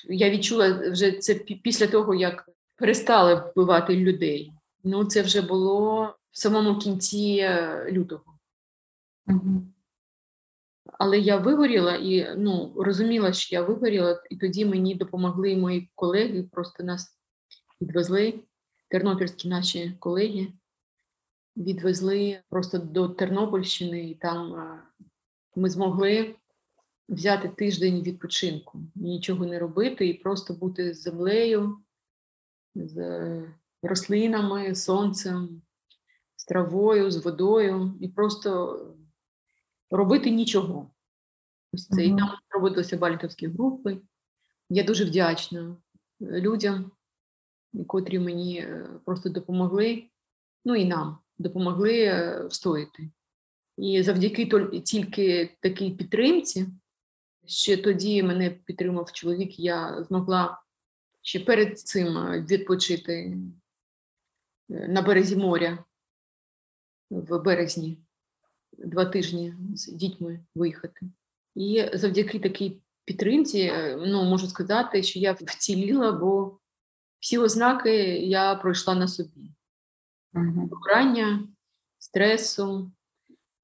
[0.09, 4.53] Я відчула вже це після того, як перестали вбивати людей.
[4.83, 8.23] Ну, це вже було в самому кінці е, лютого.
[9.27, 9.63] Угу.
[11.03, 16.43] Але я вигоріла і ну, розуміла, що я вигоріла, і тоді мені допомогли мої колеги,
[16.51, 17.17] просто нас
[17.81, 18.39] відвезли,
[18.89, 20.47] тернопільські наші колеги
[21.57, 24.71] відвезли просто до Тернопільщини, і там
[25.55, 26.35] ми змогли
[27.09, 31.77] взяти тиждень відпочинку, нічого не робити і просто бути з землею,
[32.75, 33.43] з
[33.83, 35.61] рослинами, сонцем,
[36.35, 38.79] з травою, з водою, і просто
[39.91, 40.91] робити нічого.
[41.73, 42.05] Ось це.
[42.05, 43.97] І там проводилися бальтовські групи.
[44.69, 45.77] Я дуже вдячна
[46.21, 46.91] людям,
[47.87, 50.03] котрі мені е, просто допомогли,
[50.65, 53.09] ну і нам допомогли е, встояти.
[53.77, 54.45] І завдяки
[54.85, 56.67] тільки такій підтримці,
[57.45, 60.61] ще тоді мене підтримав чоловік, я змогла
[61.21, 63.37] ще перед цим е, відпочити
[64.69, 65.83] на березі моря
[67.09, 67.97] в березні,
[68.77, 71.01] два тижні з дітьми виїхати.
[71.55, 76.59] І завдяки такій підтримці, е, ну можу сказати, що я вціліла, бо
[77.19, 79.51] всі ознаки я пройшла на собі.
[80.33, 81.47] Вигорання,
[81.97, 82.91] стресу,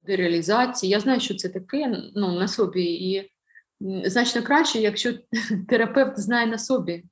[0.02, 0.90] дереалізації.
[0.90, 3.30] Я знаю, що це таке ну, на собі, і
[3.80, 5.14] значно краще, якщо
[5.68, 7.04] терапевт знає на собі,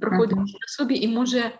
[0.00, 0.60] проходить uh-huh.
[0.60, 1.58] на собі і може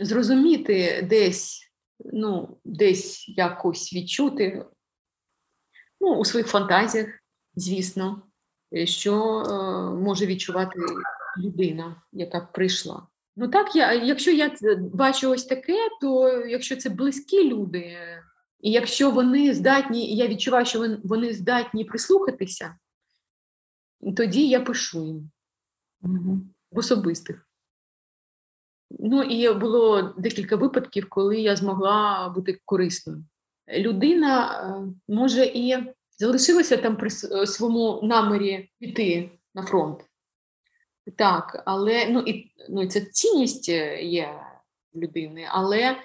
[0.00, 1.72] зрозуміти десь,
[2.12, 4.66] ну, десь якось відчути
[6.00, 7.08] ну, у своїх фантазіях,
[7.54, 8.22] звісно,
[8.84, 9.52] що е,
[10.00, 10.80] може відчувати
[11.38, 13.06] людина, яка прийшла.
[13.36, 14.56] Ну так, я, якщо я
[14.94, 17.96] бачу ось таке, то якщо це близькі люди,
[18.60, 22.76] і якщо вони здатні, і я відчуваю, що вони здатні прислухатися,
[24.16, 25.30] тоді я пишу їм
[26.02, 26.40] угу.
[26.70, 27.48] в особистих.
[28.90, 33.24] Ну і було декілька випадків, коли я змогла бути корисною.
[33.72, 35.76] Людина е, може і
[36.18, 37.10] залишилася там при
[37.46, 40.04] своєму намірі піти на фронт.
[41.16, 44.40] Так, але ну і ну, це цінність е, є
[44.94, 45.96] людини, але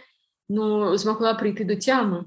[0.50, 2.26] ну, змогла прийти до тями.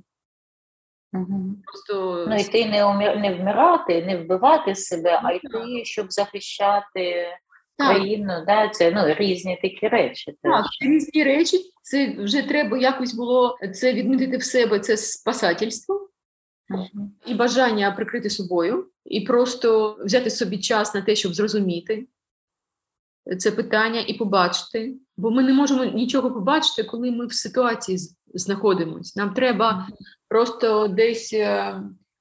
[1.13, 1.55] Угу.
[1.65, 2.27] Просто...
[2.29, 3.19] Ну, йти не умір...
[3.19, 7.29] не вмирати, не вбивати себе, а йти, щоб захищати.
[7.79, 8.33] Країну.
[8.47, 8.69] Да?
[8.69, 10.35] Це ну, різні такі речі.
[10.43, 11.57] Так, це різні речі.
[11.83, 16.09] Це вже треба якось було це відмітити в себе, це спасательство.
[17.27, 22.07] І бажання прикрити собою, і просто взяти собі час на те, щоб зрозуміти,
[23.39, 27.99] це питання і побачити, бо ми не можемо нічого побачити, коли ми в ситуації
[28.35, 29.21] знаходимося.
[29.21, 29.89] Нам треба
[30.29, 31.75] просто десь е,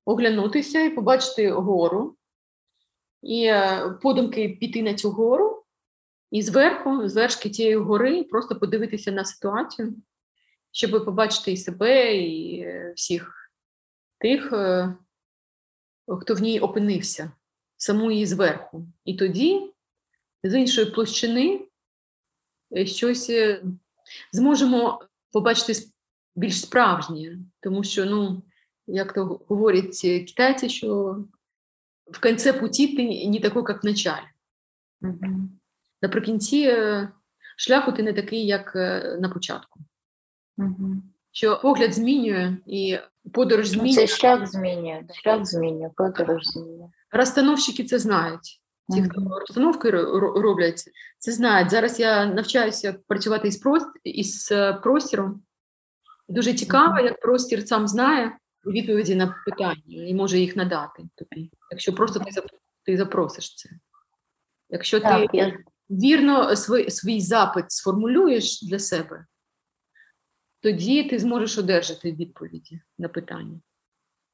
[0.05, 2.15] оглянутися і побачити гору,
[3.25, 5.63] і е, подумки піти на цю гору,
[6.31, 9.95] і зверху, з цієї гори, просто подивитися на ситуацію,
[10.71, 13.51] щоб побачити і себе, і е, всіх
[14.19, 14.53] тих,
[16.21, 17.31] хто в ній опинився,
[17.77, 18.88] саму її зверху.
[19.05, 19.73] І тоді
[20.43, 21.67] з іншої площини
[22.77, 23.63] е, щось е,
[24.31, 25.73] зможемо побачити
[26.35, 28.43] більш справжнє, тому що, ну,
[28.88, 31.17] як то говорять китайці, що
[32.11, 34.25] в кінці путі ти не такий, як в началі.
[35.01, 35.49] Угу.
[36.01, 37.09] Наприкінці е,
[37.57, 38.75] шляху ти не такий, як
[39.19, 39.79] на початку.
[40.57, 40.95] Угу.
[41.31, 42.97] Що погляд змінює і
[43.33, 43.95] подорож ну, змінює.
[43.95, 46.89] Це шлях змінює, шлях змінює, подорож змінює.
[47.11, 48.61] Розстановщики це знають.
[48.89, 50.83] Ті, хто розстановки роблять,
[51.19, 51.69] це знають.
[51.69, 53.61] Зараз я навчаюся працювати із
[54.03, 55.43] із е, простіром.
[56.29, 58.37] Дуже цікаво, як простір сам знає
[58.71, 61.51] відповіді на питання і може їх надати тобі.
[61.71, 62.32] Якщо просто ти
[62.84, 63.69] ти запросиш це.
[64.69, 65.58] Якщо так, ти я...
[65.89, 69.26] вірно свій, свій запит сформулюєш для себе,
[70.59, 73.59] тоді ти зможеш одержати відповіді на питання.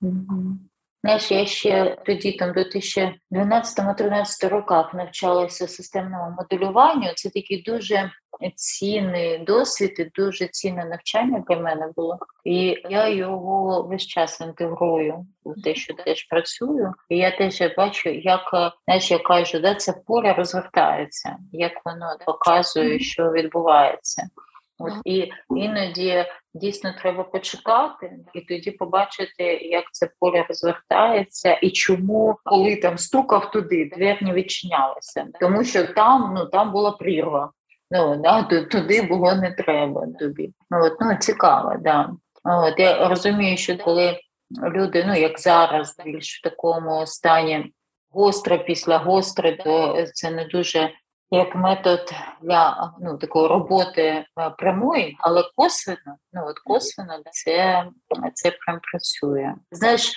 [0.02, 0.58] Угу.
[1.04, 7.14] Знаєш, я ще тоді, там, до 2012-13 роках навчалася системному моделюванню.
[7.16, 8.12] Це такий дуже
[8.56, 12.18] цінний досвід і дуже цінне навчання для мене було.
[12.44, 16.94] І я його весь час інтегрую в те, що теж працюю.
[17.10, 23.00] І я теж бачу, як знаєш, я кажу, да, це поле розгортається, як воно показує,
[23.00, 24.24] що відбувається.
[24.86, 32.38] От і іноді дійсно треба почекати, і тоді побачити, як це поле розвертається, і чому,
[32.44, 37.52] коли там стукав туди, двері не відчинялися, тому що там ну там була прірва.
[37.92, 40.54] Ну да, туди було не треба тобі.
[40.70, 42.10] Ну, от, ну цікаво, да.
[42.44, 44.20] От я розумію, що коли
[44.64, 47.74] люди, ну як зараз, більш в такому стані
[48.12, 50.90] гостро після гостри, то це не дуже
[51.32, 54.26] як метод для ну, такої роботи е,
[54.58, 57.86] прямої, але косвенно, ну от косвенно це
[58.34, 59.54] це прям працює.
[59.72, 60.14] Знаєш,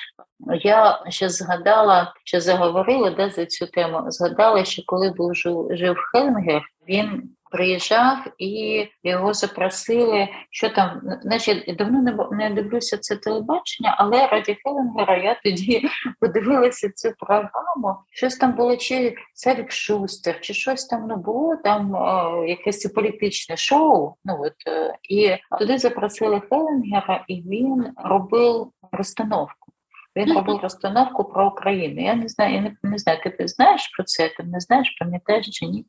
[0.62, 4.04] я ще згадала, що заговорила да, за цю тему.
[4.08, 11.64] Згадала, що коли був жив, жив Хеллінгер, він приїжджав і його запросили, що там значить,
[11.66, 15.88] я давно не не дивлюся це телебачення, але ради Хеллінгера я тоді
[16.20, 17.96] подивилася цю програму.
[18.10, 23.56] Щось там було чи Савік Шустер, чи щось там не було, там е, якесь політичне
[23.56, 24.14] шоу.
[24.24, 29.72] Ну от е, і туди запросили Хеллінгера, і він робив розстановку.
[30.16, 32.02] Він робив розстановку про Україну.
[32.02, 35.48] Я не знаю, я не, не знаю, ти знаєш про це, ти не знаєш, пам'ятаєш
[35.50, 35.84] чи ні?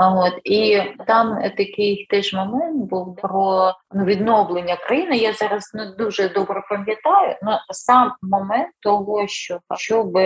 [0.00, 5.16] От і там такий теж момент був про ну, відновлення країни.
[5.16, 10.18] Я зараз не дуже добре пам'ятаю, але сам момент того, що щоб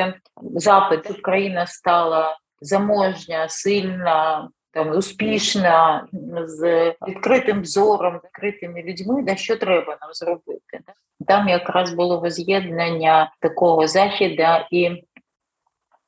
[0.54, 4.48] запит щоб країна стала заможня, сильна.
[4.72, 6.06] Там успішна
[6.44, 10.80] з відкритим взором, відкритими людьми, да що треба нам зробити.
[11.26, 15.04] Там якраз було воз'єднання такого західа і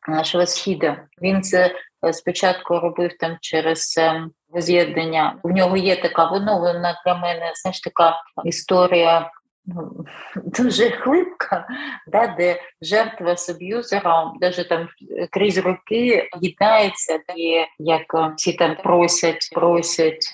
[0.08, 0.94] нашого східу.
[1.22, 1.74] Він це
[2.12, 5.38] спочатку робив там через ем, з'єднання.
[5.42, 9.30] В нього є така вона для мене знаєш, така історія.
[9.68, 10.04] Ну,
[10.36, 11.66] дуже хлипка,
[12.06, 14.88] да, де жертва з аб'юзером, навіть там
[15.30, 20.32] крізь роки єднається, і як ем, всі там просять, просять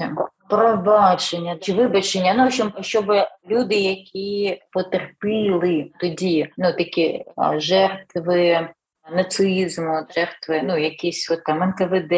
[0.53, 2.35] пробачення чи вибачення.
[2.35, 3.13] Ну щоб, щоб
[3.51, 7.25] люди, які потерпіли тоді, ну такі
[7.57, 8.69] жертви
[9.11, 12.13] нацизму, жертви, ну якісь от там НКВД,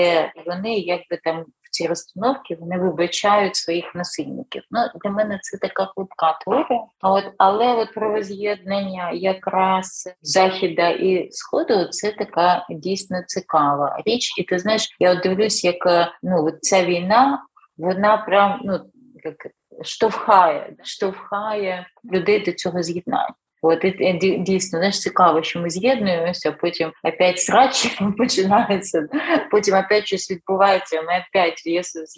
[0.46, 4.62] вони якби там в ці розстановки вони вибачають своїх насильників.
[4.70, 6.84] Ну для мене це така хлипка теорія.
[7.02, 14.38] От але от про роз'єднання якраз західа і сходу це така дійсно цікава річ.
[14.38, 17.42] І ти знаєш, я от дивлюсь, як ну ця війна,
[17.76, 18.80] вона прям ну
[19.24, 19.46] як
[19.82, 23.34] штовхає, штовхає людей до цього з'єднання.
[23.66, 29.08] От і дійсно знаєш, цікаво, що ми з'єднуємося, потім опять срач починається,
[29.50, 31.02] потім опять щось відбувається.
[31.02, 31.62] Ми опять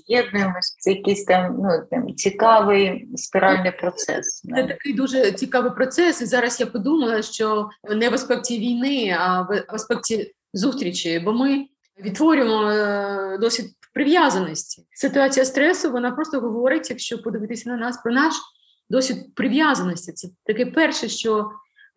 [0.06, 0.76] з'єднуємося.
[0.78, 4.42] Це якийсь там ну там цікавий спіральний процес.
[4.54, 6.22] Це такий дуже цікавий процес.
[6.22, 11.64] І зараз я подумала, що не в аспекті війни, а в аспекті зустрічі, бо ми
[12.04, 14.82] відтворюємо е, досить прив'язаності.
[14.92, 18.34] Ситуація стресу вона просто говорить, якщо подивитися на нас про наш
[18.90, 20.12] досвід прив'язаності.
[20.12, 21.50] Це таке перше, що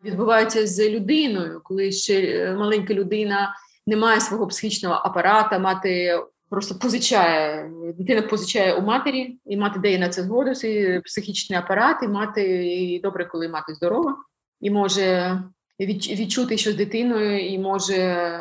[0.04, 3.56] відбувається з людиною, коли ще е, маленька людина
[3.88, 6.20] не має свого психічного апарата, мати
[6.50, 11.98] просто позичає, дитина позичає у матері, і мати дає на це згоду, свій психічний апарат,
[12.04, 14.18] і мати і добре, коли мати здорова,
[14.62, 15.40] і може
[15.80, 18.40] відчути щось з дитиною, і може,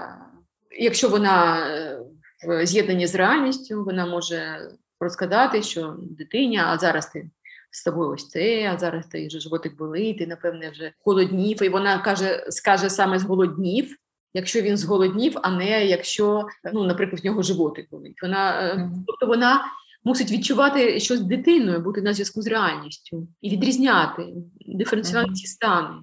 [0.79, 2.01] якщо вона е,
[2.49, 4.71] в з'єднанні з реальністю, вона може
[5.01, 7.31] розказати, що дитиня, а зараз ти
[7.71, 11.63] з тобою ось це, а зараз ти вже животик болить, ти, напевне, вже голоднів.
[11.63, 13.97] І вона каже, скаже саме зголоднів,
[14.35, 18.23] якщо він зголоднів, а не якщо, ну, наприклад, в нього животик болить.
[18.23, 19.03] Вона, mm-hmm.
[19.07, 19.65] Тобто вона
[20.05, 24.27] мусить відчувати щось з дитиною, бути на зв'язку з реальністю і відрізняти
[24.67, 25.51] диференціювати ці mm-hmm.
[25.51, 25.97] стани.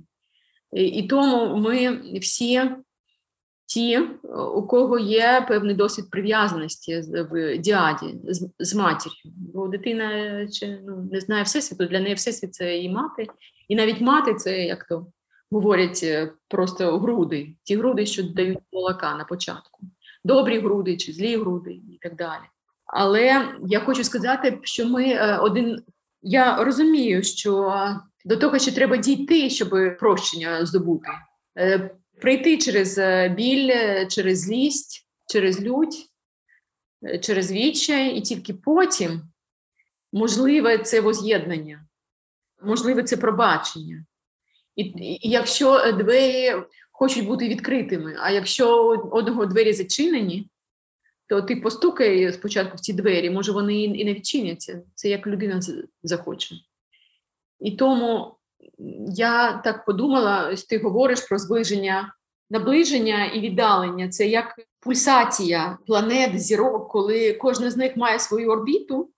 [0.74, 2.62] І, і тому ми всі
[3.66, 4.00] ті,
[4.56, 7.02] у кого є певний досвід прив'язаності
[7.32, 9.34] в діаді з, з матір'ю.
[9.54, 13.28] Бо дитина чи ну, не знає всесвіту, для неї всесвіт це її мати.
[13.68, 15.08] І навіть мати це як то
[15.52, 19.82] говорять е, просто груди, ті груди, що дають молока на початку.
[20.24, 22.44] Добрі груди чи злі груди і так далі.
[22.86, 25.84] Але я хочу сказати, що ми е, один.
[26.22, 27.74] Я розумію, що
[28.26, 31.08] до того, що треба дійти, щоб прощення здобути.
[32.22, 36.10] Прийти через е, біль, е, через злість, через лють,
[37.04, 39.22] е, через відчай, і тільки потім
[40.14, 41.88] можливе це воз'єднання,
[42.64, 44.06] можливе це пробачення.
[44.76, 46.54] І, і якщо двері
[46.92, 50.50] хочуть бути відкритими, а якщо одного двері зачинені,
[51.28, 54.84] то ти постукай спочатку в ці двері, може вони і не відчиняться.
[54.96, 55.62] Це як людина
[56.04, 56.56] захоче.
[57.60, 58.36] І тому
[59.10, 62.14] я так подумала, ти говориш про зближення,
[62.50, 64.10] наближення і віддалення.
[64.10, 69.10] Це як пульсація планет, зірок, коли кожна з них має свою орбіту,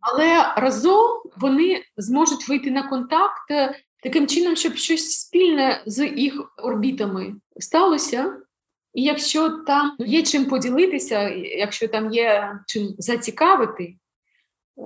[0.00, 6.52] але разом вони зможуть вийти на контакт е, таким чином, щоб щось спільне з їх
[6.62, 8.36] орбітами сталося.
[8.94, 13.94] І якщо там є чим поділитися, якщо там є чим зацікавити,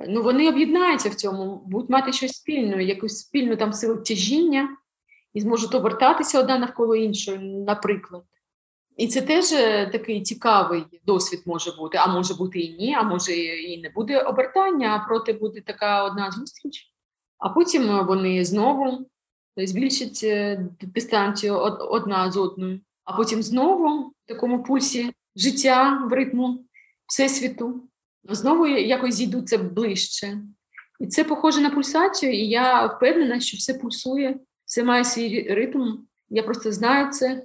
[0.08, 4.68] ну вони об'єднаються в цьому, будуть мати щось спільне, якусь спільну там силу тяжіння
[5.34, 8.22] і зможуть обертатися одна навколо іншої, наприклад.
[8.96, 13.02] І це теж е, такий цікавий досвід може бути, а може бути і ні, а
[13.02, 16.90] може і не буде обертання, а проте буде така одна зустріч.
[17.38, 19.06] А потім вони знову
[19.56, 21.56] збільшать е, дистанцію
[21.90, 26.64] одна з одною, а потім знову в такому пульсі життя в ритму
[27.06, 27.82] Всесвіту,
[28.28, 30.38] знову якось зійдуться ближче.
[31.00, 35.98] І це похоже на пульсацію, і я впевнена, що все пульсує, все має свій ритм.
[36.28, 37.44] Я просто знаю це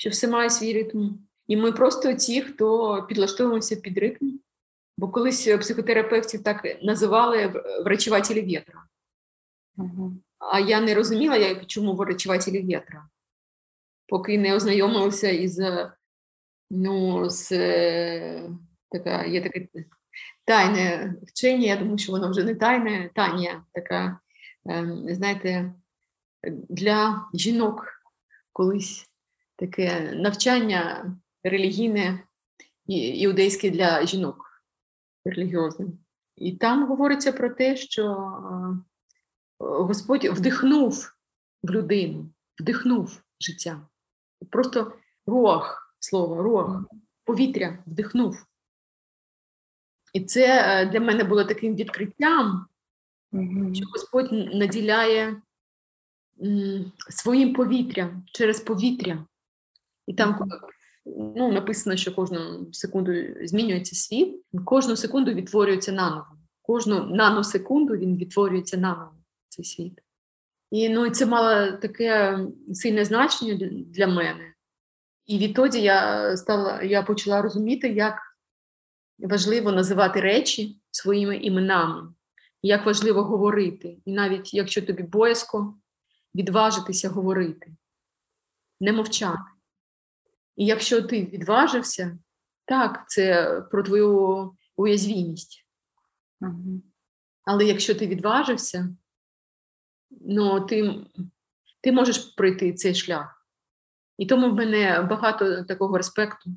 [0.00, 1.08] що все має свій ритм.
[1.46, 4.30] І ми просто ті, хто підлаштовуємося під ритм.
[4.96, 8.84] Бо колись психотерапевтів так називали врачувателі вітра.
[9.76, 10.12] Угу.
[10.38, 13.08] А я не розуміла, як, чому врачувателі вітра,
[14.06, 15.60] поки не ознайомилася із
[16.70, 17.52] ну, з
[18.90, 19.68] така, є таке
[20.44, 24.20] тайне вчення, я думаю, що воно вже не тайне, тання така,
[24.66, 25.72] ем, знаєте,
[26.68, 27.86] для жінок
[28.52, 29.10] колись
[29.56, 31.12] таке навчання
[31.44, 32.22] релігійне
[32.86, 34.64] іудейське для жінок
[35.24, 35.86] релігіозне.
[36.36, 38.14] І там говориться про те, що
[39.58, 41.12] Господь вдихнув
[41.62, 42.30] в людину,
[42.60, 43.86] вдихнув життя.
[44.50, 44.92] Просто
[45.26, 46.82] рог, слово, рог,
[47.24, 48.46] повітря вдихнув.
[50.12, 52.66] І це е, для мене було таким відкриттям,
[53.72, 55.42] що Господь наділяє
[57.08, 59.26] своїм повітрям через повітря.
[60.06, 60.50] І там
[61.06, 66.26] ну, написано, що кожну секунду змінюється світ, кожну секунду відтворюється наново.
[66.62, 69.12] Кожну наносекунду він відтворюється наново
[69.48, 70.00] цей світ.
[70.70, 72.38] І ну, це мало таке
[72.72, 74.54] сильне значення для мене.
[75.26, 78.29] І відтоді я стала, я почала розуміти, як
[79.22, 82.14] важливо називати речі своїми іменами,
[82.62, 83.98] як важливо говорити.
[84.04, 85.78] І навіть якщо тобі боязко,
[86.34, 87.72] відважитися говорити,
[88.80, 89.50] не мовчати.
[90.56, 92.18] І якщо ти відважився,
[92.64, 95.66] так, це про твою уязвімість.
[96.40, 96.82] Угу.
[97.44, 98.96] Але якщо ти відважився,
[100.10, 101.06] ну, ти,
[101.80, 103.46] ти можеш пройти цей шлях.
[104.18, 106.50] І тому в мене багато такого респекту,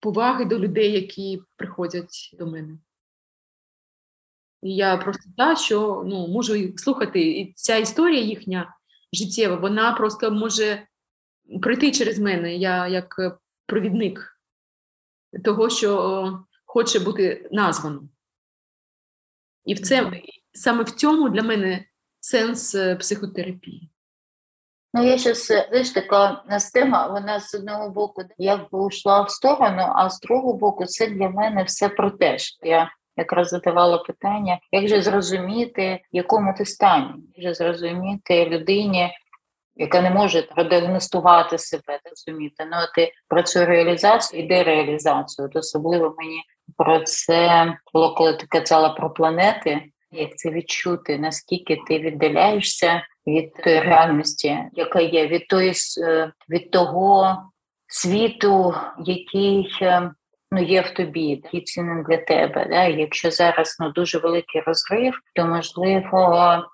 [0.00, 2.78] поваги до людей, які приходять до мене.
[4.62, 8.76] І я просто та, що ну, можу слухати, і ця історія їхня
[9.12, 10.86] життєва, вона просто може
[11.62, 12.56] пройти через мене.
[12.56, 14.40] Я як е, провідник
[15.44, 18.08] того, що хоче бути названо.
[19.64, 20.22] І в це,
[20.52, 21.84] саме в цьому для мене
[22.20, 23.90] сенс е, психотерапії.
[24.96, 26.42] Ну, я зараз, знаєш, така
[26.74, 31.28] тема, вона з одного боку якби йшла в сторону, а з другого боку, це для
[31.28, 36.64] мене все про те, що я якраз задавала питання, як же зрозуміти, в якому ти
[36.64, 39.10] стані, як же зрозуміти людині,
[39.74, 42.64] яка не може продіагностувати себе, розуміти.
[42.70, 45.46] Ну ти про цю реалізацію і дереалізацію.
[45.46, 46.42] От особливо мені
[46.76, 49.82] про це було, коли ти казала про планети.
[50.10, 55.72] Як це відчути, наскільки ти віддаляєшся від тої реальності, яка є, від тої
[56.02, 57.36] е, від того
[57.86, 58.74] світу,
[59.04, 60.10] який е,
[60.50, 62.66] ну є в тобі, який цінний для тебе.
[62.70, 62.84] Да?
[62.84, 66.64] Якщо зараз ну дуже великий розрив, то можливо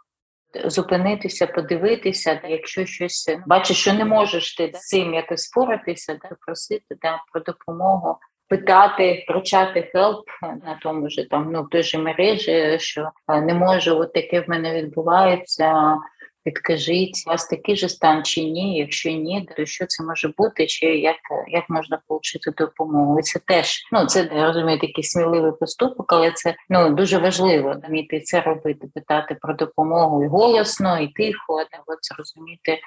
[0.64, 6.96] зупинитися, подивитися, якщо щось бачиш, що не можеш ти з цим якось впоратися, да, просити
[7.03, 8.16] да, про допомогу.
[8.48, 13.98] Питати, втручати хелп на тому ж там ну в той же мережі, що не можу,
[13.98, 15.96] от таке в мене відбувається.
[16.45, 18.78] Підкажіть, у вас такий же стан чи ні?
[18.78, 21.16] Якщо ні, то що це може бути, чи як
[21.49, 23.18] як можна отримати допомогу?
[23.18, 27.76] І це теж ну це я розумію, такий сміливий поступок, але це ну дуже важливо
[27.88, 31.55] вміти це робити, питати про допомогу і голосно, і тихо,
[31.86, 32.78] от зрозуміти,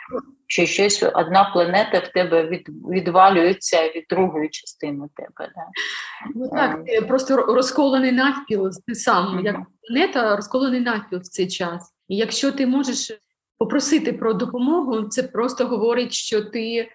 [0.47, 5.51] що щось одна планета в тебе від, відвалюється від другої частини тебе.
[5.55, 5.65] Да?
[6.35, 7.07] Ну так, ем.
[7.07, 9.45] просто розколений навпіл ти сам, mm-hmm.
[9.45, 9.55] як
[9.87, 11.93] планета розколений навпіл в цей час.
[12.07, 13.11] І якщо ти можеш
[13.57, 16.89] попросити про допомогу, це просто говорить, що ти,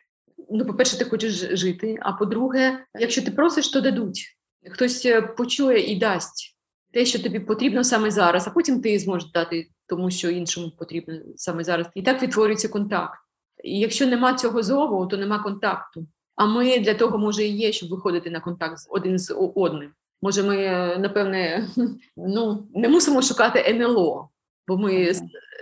[0.51, 1.99] ну, по-перше, ти хочеш жити.
[2.01, 4.37] А по-друге, якщо ти просиш, то дадуть.
[4.71, 6.57] Хтось е, почує і дасть
[6.93, 11.15] те, що тобі потрібно саме зараз, а потім ти зможеш дати тому, що іншому потрібно
[11.37, 11.87] саме зараз.
[11.95, 13.19] І так відтворюється контакт.
[13.65, 16.07] І якщо нема цього зову, то нема контакту.
[16.37, 19.93] А ми для того, може, і є, щоб виходити на контакт один з одним.
[20.23, 20.57] Може, ми,
[20.99, 21.69] напевне,
[22.17, 24.30] ну, не мусимо шукати НЛО,
[24.71, 25.13] бо ми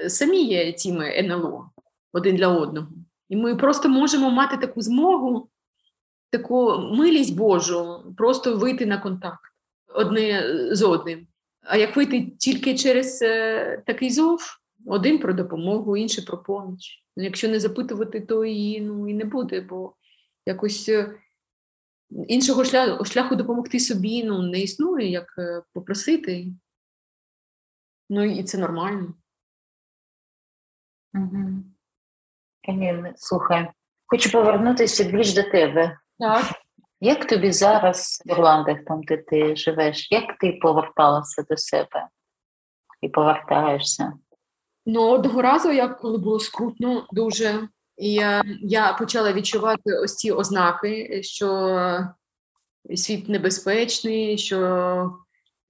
[0.09, 1.71] самі є тіми НЛО
[2.13, 2.89] один для одного.
[3.29, 5.49] І ми просто можемо мати таку змогу,
[6.31, 9.41] таку милість Божу, просто вийти на контакт
[9.95, 10.43] одне
[10.73, 11.27] з одним.
[11.63, 14.41] А як вийти тільки через е, такий зов,
[14.87, 17.05] один про допомогу, інший про поміч.
[17.17, 19.95] Якщо не запитувати, то і ну, і не буде, бо
[20.47, 21.15] якось е,
[22.29, 26.47] іншого шляху шляху допомогти собі ну, не існує, як е, попросити.
[28.09, 29.15] Ну і це нормально.
[31.15, 31.65] Угу.
[33.17, 33.71] Слухай,
[34.07, 35.99] хочу повернутися більш до тебе.
[36.19, 36.45] Так.
[37.01, 42.09] Як тобі зараз в Ірландах, там де ти живеш, як ти поверталася до себе
[43.01, 44.13] і повертаєшся?
[44.87, 50.33] Ну, одного разу, я коли було скрутно дуже, і я, я почала відчувати ось ці
[50.33, 52.09] ознаки, що
[52.95, 55.19] світ небезпечний, що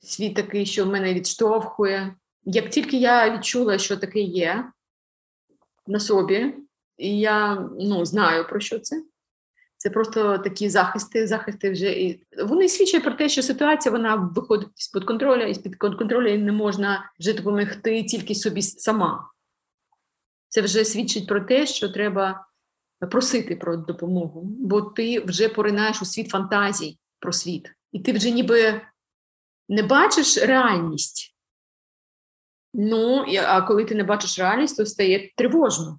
[0.01, 2.15] світ такий, що мене відштовхує.
[2.51, 4.73] Як тільки я відчула, що таке є
[5.87, 6.55] на собі,
[6.97, 9.03] і я ну, знаю про що це.
[9.77, 14.69] Це просто такі захисти, захисти вже і вони свідчать про те, що ситуація вона виходить
[14.75, 19.31] з під контролю, і з під контролю не можна вже допомогти тільки собі сама.
[20.49, 22.47] Це вже свідчить про те, що треба
[23.11, 28.31] просити про допомогу, бо ти вже поринаєш у світ фантазій про світ, і ти вже
[28.31, 28.81] ніби
[29.69, 31.38] не бачиш реальність.
[32.75, 35.99] Ну, а коли ти не бачиш реальність, то стає тривожно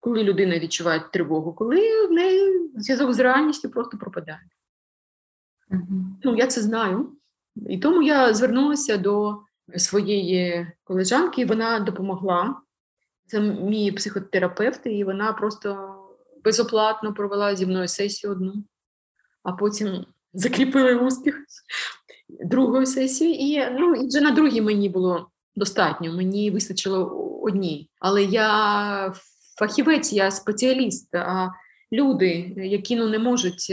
[0.00, 4.40] коли людина відчуває тривогу, коли в неї зв'язок з реальністю просто пропадає.
[5.70, 6.04] Uh-huh.
[6.24, 7.12] Ну, я це знаю.
[7.68, 9.38] І тому я звернулася до
[9.76, 12.60] своєї колежанки, і вона допомогла.
[13.26, 15.94] Це мій психотерапевт, і вона просто
[16.44, 18.64] безоплатно провела зі мною сесію одну,
[19.42, 21.44] а потім закріпили успіх
[22.28, 23.42] другої сесії.
[23.42, 27.06] І ну, і вже на другій мені було достатньо, мені вистачило
[27.42, 27.90] одній.
[28.00, 29.14] Але я
[29.58, 31.50] фахівець, я спеціаліст, а
[31.92, 33.72] люди, які ну, не можуть,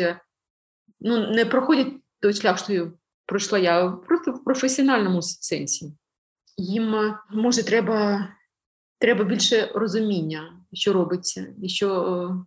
[1.00, 2.92] ну, не проходять той шлях, що
[3.26, 5.94] пройшла я просто в професіональному сенсі.
[6.58, 8.28] Їм може треба
[9.00, 12.46] треба більше розуміння, що робиться, і що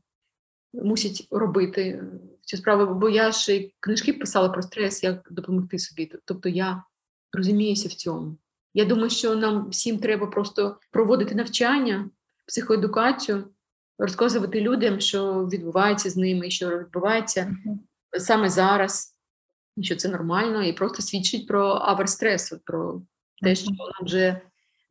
[0.72, 2.04] мусять робити
[2.40, 2.94] цю справу.
[2.94, 6.12] Бо я ж книжки писала про стрес, як допомогти собі.
[6.24, 6.84] Тобто я
[7.32, 8.36] розуміюся в цьому.
[8.74, 12.10] Я думаю, що нам всім треба просто проводити навчання
[12.46, 13.44] психоедукацію,
[13.98, 17.56] розказувати людям, що відбувається з ними, що відбувається
[18.18, 19.16] саме зараз,
[19.82, 23.02] що це нормально, і просто свідчить про аверстрес, про
[23.42, 24.40] те, що нам вже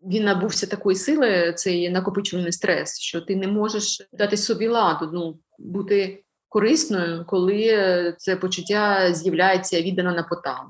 [0.01, 5.39] він набувся такої сили, цей накопичувальний стрес, що ти не можеш дати собі ладу, ну,
[5.59, 10.69] бути корисною, коли це почуття з'являється віддано на поталу.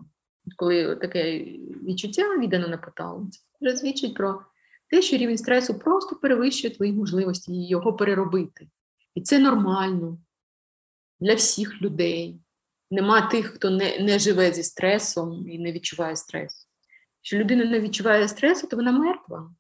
[0.56, 1.40] Коли таке
[1.84, 4.42] відчуття віддано на поталу, це вже свідчить про
[4.90, 8.68] те, що рівень стресу просто перевищує твої можливості його переробити.
[9.16, 10.18] І це нормально
[11.20, 12.40] для всіх людей.
[12.92, 16.68] Нема тих, хто не не живе зі стресом і не відчуває стресу.
[17.20, 19.56] Якщо людина не відчуває стресу, то вона мертва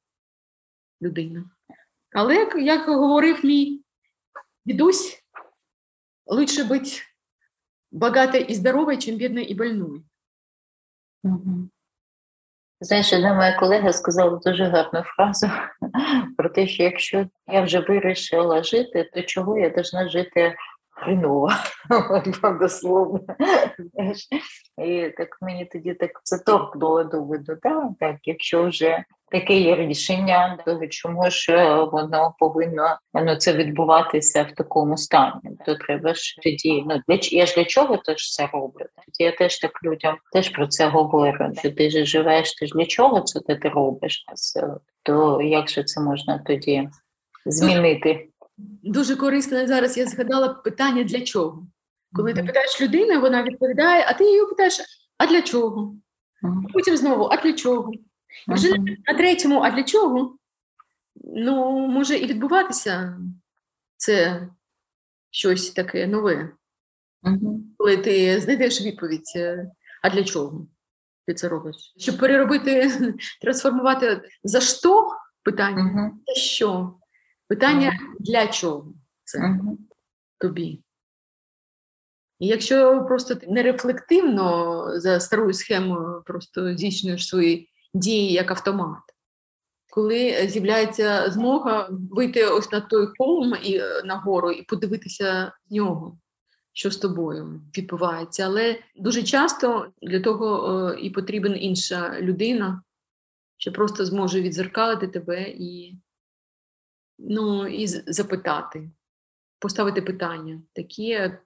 [1.02, 1.50] людина.
[2.12, 3.82] Але, як, як говорив мій
[4.66, 5.24] дідусь,
[6.26, 6.90] лучше бути
[7.92, 10.04] багатой і здоровою, чим бідною і больною.
[11.24, 11.70] Угу.
[12.82, 15.50] Знаєш, одна моя колега сказала дуже гарну фразу
[16.38, 20.56] про те, що якщо я вже вирішила жити, то чого я повинна жити
[20.98, 21.50] хреново,
[22.60, 23.20] дословно.
[24.86, 27.56] І так мені тоді так це торкнуло до виду.
[27.62, 33.54] Так, так, якщо вже таке є рішення, то чому ж е, воно повинно ну, це
[33.54, 35.58] відбуватися в такому стані?
[35.66, 38.86] То треба ж тоді, ну для я ж для чого теж це роблю?
[39.06, 41.52] Тоді я теж так людям теж про це говорю.
[41.60, 44.26] Що ти ж живеш, ти ж для чого це ти робиш?
[45.04, 46.90] То як же це можна тоді
[47.46, 48.28] змінити?
[48.84, 49.98] Дуже корисно зараз.
[49.98, 51.68] Я згадала питання для чого.
[52.14, 54.80] Коли ти питаєш людину, вона відповідає, а ти її питаєш,
[55.18, 55.96] а для чого?
[56.74, 57.92] Потім знову, а для чого?
[58.48, 58.70] І вже
[59.08, 60.38] на третьому, а для чого?
[61.16, 63.18] Ну, може і відбуватися
[63.98, 64.48] це
[65.32, 66.52] щось таке нове.
[67.78, 69.72] Коли ти знайдеш відповідь, е,
[70.04, 70.68] а для чого
[71.28, 71.76] ти це робиш?
[71.98, 72.92] Щоб переробити,
[73.42, 75.10] трансформувати за що
[75.44, 76.96] питання це що?
[77.48, 78.94] Питання для чого
[79.24, 79.60] це
[80.38, 80.84] тобі?
[82.40, 89.00] І якщо просто ти нерефлективно за старою схемою просто здійснюєш свої дії як автомат,
[89.90, 95.72] коли з'являється змога вийти ось на той холм і е, на гору і подивитися з
[95.72, 96.20] нього,
[96.74, 98.44] що з тобою відбувається.
[98.44, 102.82] Але дуже часто для того е, і потрібна інша людина,
[103.58, 105.96] що просто зможе відзеркалити тебе і,
[107.20, 108.90] ну, і запитати,
[109.60, 110.62] поставити питання.
[110.74, 111.40] Такі е,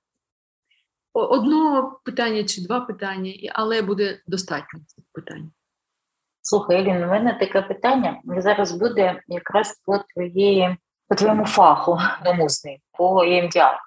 [1.14, 5.52] о- одно питання чи два питання, але буде достатньо цих питань.
[6.42, 8.22] Слухай, Елін, у мене таке питання.
[8.26, 13.78] Зараз буде якраз по твоєї, по твоєму фаху домусний, по EMDR.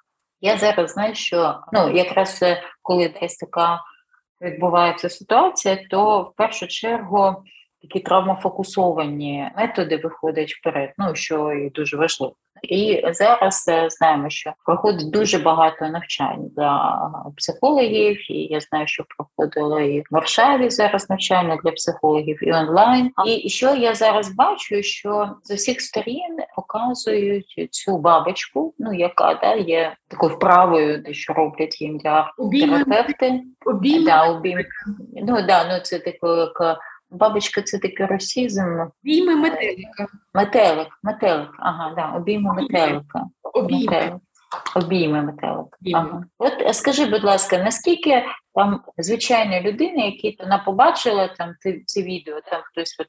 [0.41, 3.81] Я зараз знаю, що ну, якраз е, коли якась така
[4.41, 7.43] відбувається ситуація, то в першу чергу
[7.87, 12.35] такі травмофокусовані методи виходять вперед, ну що і дуже важливо.
[12.63, 17.01] І зараз е, знаємо, що проходить дуже багато навчань для
[17.37, 23.11] психологів, і я знаю, що проходило і в Варшаві зараз навчання для психологів і онлайн.
[23.25, 29.55] І що я зараз бачу, що з усіх сторін показують цю бабочку, ну яка да,
[29.55, 33.41] є такою вправою, де що роблять їм для терапевти.
[33.65, 34.59] обійми, Да, обійм.
[35.13, 36.77] Ну да, ну це таке як
[37.15, 38.61] бабочка, це такий росізм.
[39.03, 40.07] обійми метелика.
[40.33, 43.23] Метелик, метелик, ага, да, обійми метелика.
[43.53, 43.85] Обійми.
[43.85, 44.21] Метелик.
[44.75, 45.77] Обійми метелик.
[45.93, 46.23] Ага.
[46.37, 52.03] От е, скажи, будь ласка, наскільки там звичайна людина, які вона побачила там ти ці
[52.03, 53.07] відео, там хтось от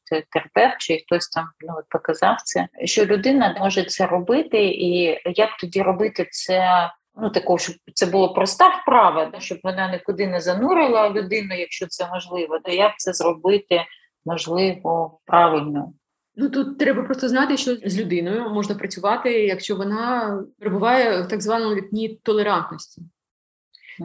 [0.57, 5.57] е, чи хтось там ну от показав це, що людина може це робити, і як
[5.61, 6.91] тоді робити це?
[7.17, 11.87] Ну, такого, щоб це було проста вправа, да, щоб вона нікуди не занурила людину, якщо
[11.87, 13.81] це можливо, то як це зробити
[14.25, 15.93] можливо правильно?
[16.37, 21.43] Ну тут треба просто знати, що з людиною можна працювати, якщо вона перебуває в так
[21.43, 23.03] званому вікні толерантності.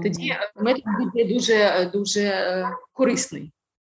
[0.03, 3.51] Тоді е, метод буде дуже дуже е, корисний.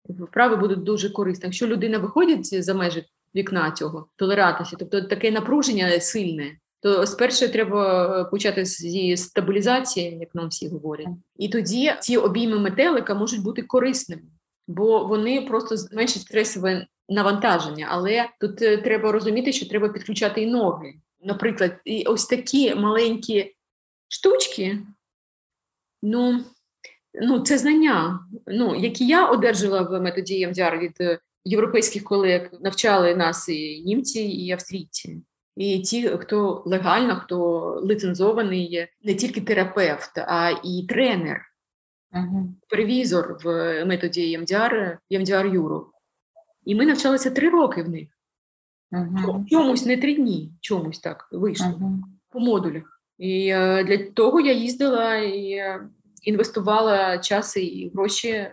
[0.09, 1.45] Вправи будуть дуже корисні.
[1.45, 3.05] Якщо людина виходить за межі
[3.35, 10.35] вікна цього толерантності, тобто таке напруження сильне, то спершу треба е, почати з стабілізації, як
[10.35, 11.07] нам всі говорять,
[11.37, 14.23] і тоді ці обійми метелика можуть бути корисними,
[14.69, 17.87] бо вони просто зменшать стресове навантаження.
[17.91, 20.95] Але тут е, треба розуміти, що треба підключати і ноги.
[21.23, 23.55] Наприклад, і ось такі маленькі
[24.09, 24.79] штучки.
[26.03, 26.45] Ну,
[27.23, 33.17] ну, це знання, ну, які я одержала в методі EMDR від е, європейських колег, навчали
[33.17, 35.23] нас і німці, і австрійці.
[35.57, 41.41] І ті, хто легально, хто лицензований, не тільки терапевт, а і тренер,
[42.13, 42.57] Мгм.
[42.71, 45.87] перевізор в методі EMDR, EMDR Europe.
[46.65, 48.09] І ми навчалися три роки в них.
[48.91, 49.47] Мгм.
[49.51, 51.67] Чомусь не три дні, чомусь так вийшло.
[51.69, 52.05] Мгм.
[52.31, 53.01] по модулях.
[53.19, 55.89] І е, для того я їздила і е,
[56.23, 58.47] інвестувала час і гроші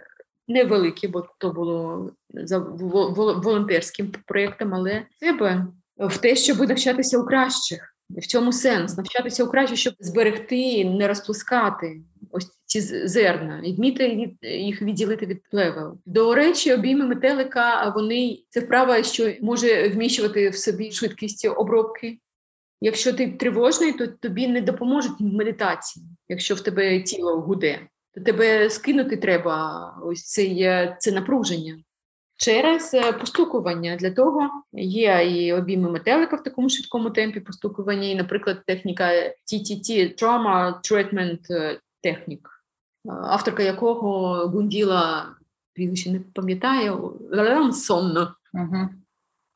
[0.47, 5.67] невеликі, бо то було за во- во- волонтерським проєктом, але себе
[5.97, 7.95] в те, щоб навчатися у кращих.
[8.09, 14.15] В цьому сенс навчатися у кращих, щоб зберегти, не розпускати ось ці зерна і вміти
[14.15, 15.97] від, їх відділити від плевел.
[16.05, 22.17] До речі, обійми метелика вони це вправа, що може вміщувати в собі швидкість обробки.
[22.81, 27.79] Якщо ти тривожний, то тобі не допоможуть медитації, якщо в тебе тіло гуде,
[28.13, 31.77] то тебе скинути треба ось цей, е, це напруження.
[32.41, 38.15] Через е, постукування для того є і обійми метелика в такому швидкому темпі постукування, і,
[38.15, 39.11] наприклад, техніка
[39.53, 42.47] TTT– Trauma Treatment е, Technique,
[43.05, 45.35] е, авторка якого Гунділа,
[45.73, 47.19] прізвище не пам'ятаю,
[47.73, 48.35] Сонно.
[48.53, 48.89] Мгм.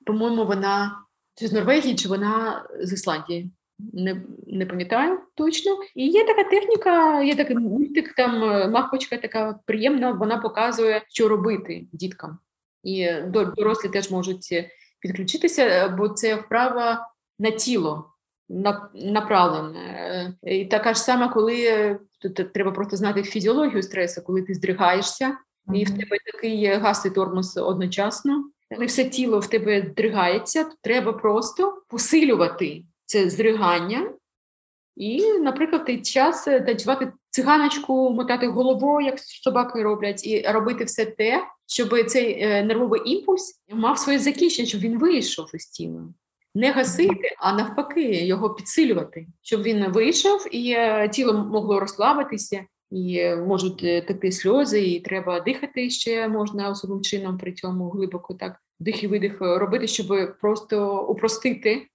[0.06, 1.00] По-моєму, вона
[1.36, 3.52] чи з Норвегії, чи вона з Ісландії.
[3.94, 5.72] Не, не пам'ятаю точно.
[5.96, 8.40] І є така техніка, є такий мультик, там
[8.72, 12.38] мавпочка така приємна, вона показує, що робити діткам.
[12.86, 13.10] І
[13.56, 14.70] дорослі теж можуть е,
[15.00, 17.08] підключитися, е, бо це вправа
[17.40, 18.10] на тіло
[18.50, 19.80] на- направлене.
[20.44, 25.38] Е, І така ж сама, коли тут треба просто знати фізіологію стресу, коли ти здригаєшся,
[25.74, 26.62] і в тебе такий
[27.06, 28.44] і тормоз одночасно,
[28.76, 34.14] коли все тіло в тебе здригається, то треба просто посилювати це здригання.
[34.96, 41.44] І, наприклад, той час танцювати циганочку, мотати головою, як собаки роблять, і робити все те,
[41.68, 46.02] щоб цей е, нервовий імпульс мав своє закінчення, щоб він вийшов із тіла.
[46.56, 53.18] Не гасити, а навпаки, його підсилювати, щоб він вийшов і е, тіло могло розслабитися, і
[53.18, 58.56] е, можуть текти сльози, і треба дихати ще можна особливим чином при цьому глибоко так
[58.80, 61.88] вдих і видих робити, щоб просто упростити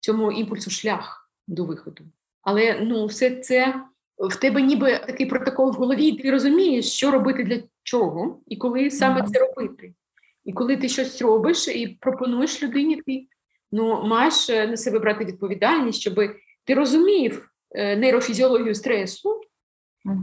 [0.00, 2.04] цьому імпульсу шлях до виходу.
[2.42, 3.84] Але ну, все це
[4.18, 8.56] в тебе ніби такий протокол в голові, і ти розумієш, що робити для чого, і
[8.56, 9.92] коли саме це робити.
[10.44, 13.26] І коли ти щось робиш і пропонуєш людині, ти
[13.72, 16.14] ну, маєш е, на себе брати відповідальність, щоб
[16.64, 19.40] ти розумів е, нейрофізіологію стресу,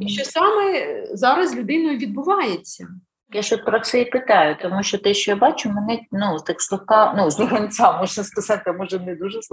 [0.02, 2.88] і що саме зараз з людиною відбувається.
[3.34, 6.62] Я ж про це і питаю, тому що те, що я бачу, мене ну так
[6.62, 7.40] слегка, ну з
[8.00, 9.50] можна сказати, може не дуже з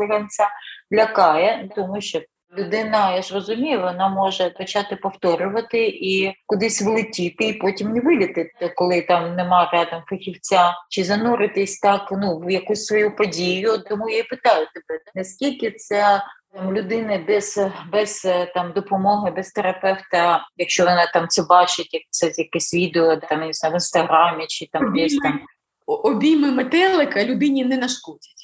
[0.93, 2.21] лякає, тому що
[2.59, 8.73] людина, я ж розумію, вона може почати повторювати і кудись влетіти, і потім не вилітити,
[8.77, 13.79] коли там нема рядом фахівця, чи зануритись так ну в якусь свою подію.
[13.79, 16.23] Тому я і питаю тебе, наскільки це
[16.53, 17.61] там людини без
[17.93, 23.41] без там допомоги, без терапевта, якщо вона там це бачить, як це якесь відео там
[23.41, 25.41] не знаю, в інстаграмі чи там десь там
[25.87, 28.40] обійми метелика людині не нашкодять.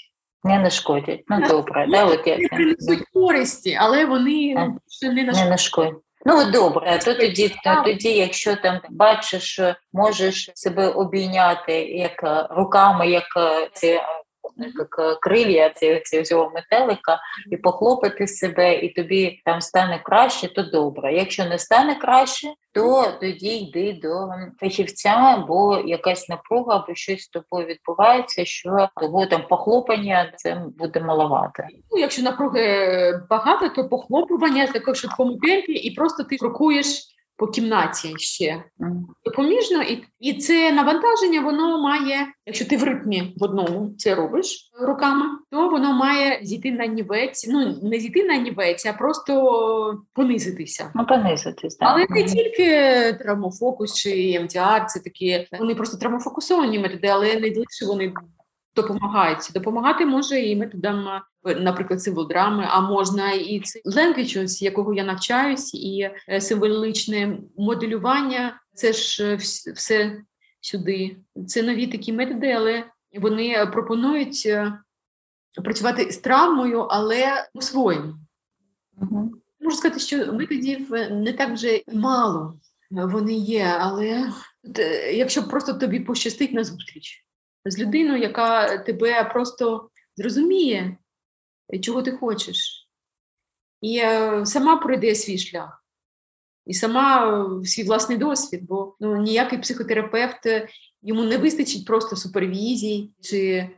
[0.46, 1.24] Не нашкодять.
[1.28, 4.54] Ну добре, да, от я принесуть користі, але вони
[5.02, 5.44] ну, не нашкодять.
[5.44, 5.94] Не нашкодять.
[6.24, 9.60] Ну добре, то тоді, то тоді, якщо там бачиш,
[9.92, 13.24] можеш себе обійняти як руками, як
[13.72, 14.00] ці
[14.56, 15.70] як крилля
[16.24, 17.18] цього метелика,
[17.50, 21.14] і похлопати себе, і тобі там стане краще, то добре.
[21.14, 24.28] Якщо не стане краще, то тоді йди до
[24.60, 31.00] фахівця, бо якась напруга або щось з тобою відбувається, що того там похлопання це буде
[31.00, 31.62] маловато.
[31.90, 38.14] Ну, Якщо напруги багато, то похлопування також швидкому темпі, і просто ти крокуєш по кімнаті
[38.16, 38.64] ще
[39.24, 44.70] допоміжно, і і це навантаження воно має, якщо ти в ритмі в одному це робиш
[44.80, 47.48] руками, то воно має зійти на нівець.
[47.48, 50.90] Ну не зійти на нівець, а просто понизитися.
[50.94, 51.88] Ну понизитись, так.
[51.92, 52.68] але не тільки
[53.12, 58.12] травмофокус чи МТР, це такі вони просто травмофокусовані методи, але не лише вони
[58.76, 59.50] допомагають.
[59.54, 61.08] Допомагати може і методам,
[61.54, 69.24] наприклад, символ-драми, а можна і language, якого я навчаюсь, і е, символічне моделювання це ж
[69.24, 69.36] е,
[69.72, 70.22] все
[70.60, 71.16] сюди.
[71.46, 72.84] Це нові такі методи, але
[73.20, 74.78] вони пропонують е,
[75.64, 78.14] працювати з травмою, але по-своєму.
[79.02, 79.32] Угу.
[79.60, 82.60] Можу сказати, що методів не так вже мало.
[82.90, 84.32] Вони є, але
[85.12, 87.26] якщо просто тобі пощастить на зустріч
[87.64, 90.96] з людиною, яка тебе просто зрозуміє,
[91.80, 92.88] чого ти хочеш,
[93.80, 95.84] і е, сама пройде свій шлях,
[96.66, 97.26] і сама
[97.62, 100.68] е, свій власний досвід, бо ну, ніякий психотерапевт е,
[101.02, 103.70] йому не вистачить просто супервізій чи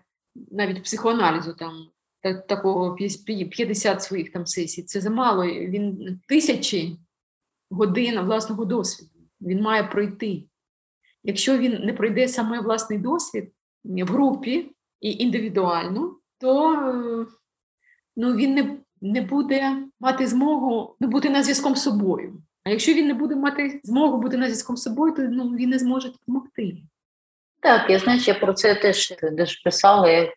[0.51, 1.89] навіть психоаналізу там.
[2.49, 5.47] Такого 50 своїх там сесій, це замало.
[5.47, 6.99] Він тисячі
[7.71, 9.11] годин власного досвіду.
[9.41, 10.45] Він має пройти.
[11.25, 13.53] Якщо він не пройде саме власний досвід,
[13.85, 17.27] в групі і індивідуально, то
[18.19, 22.43] ну, він не не буде мати змогу ну, бути на зв'язком з собою.
[22.65, 25.71] А якщо він не буде мати змогу бути на зв'язком з собою, то ну, він
[25.71, 26.83] не зможе допомогти.
[27.61, 30.31] Так, я знаю, я про це теж теж писала, як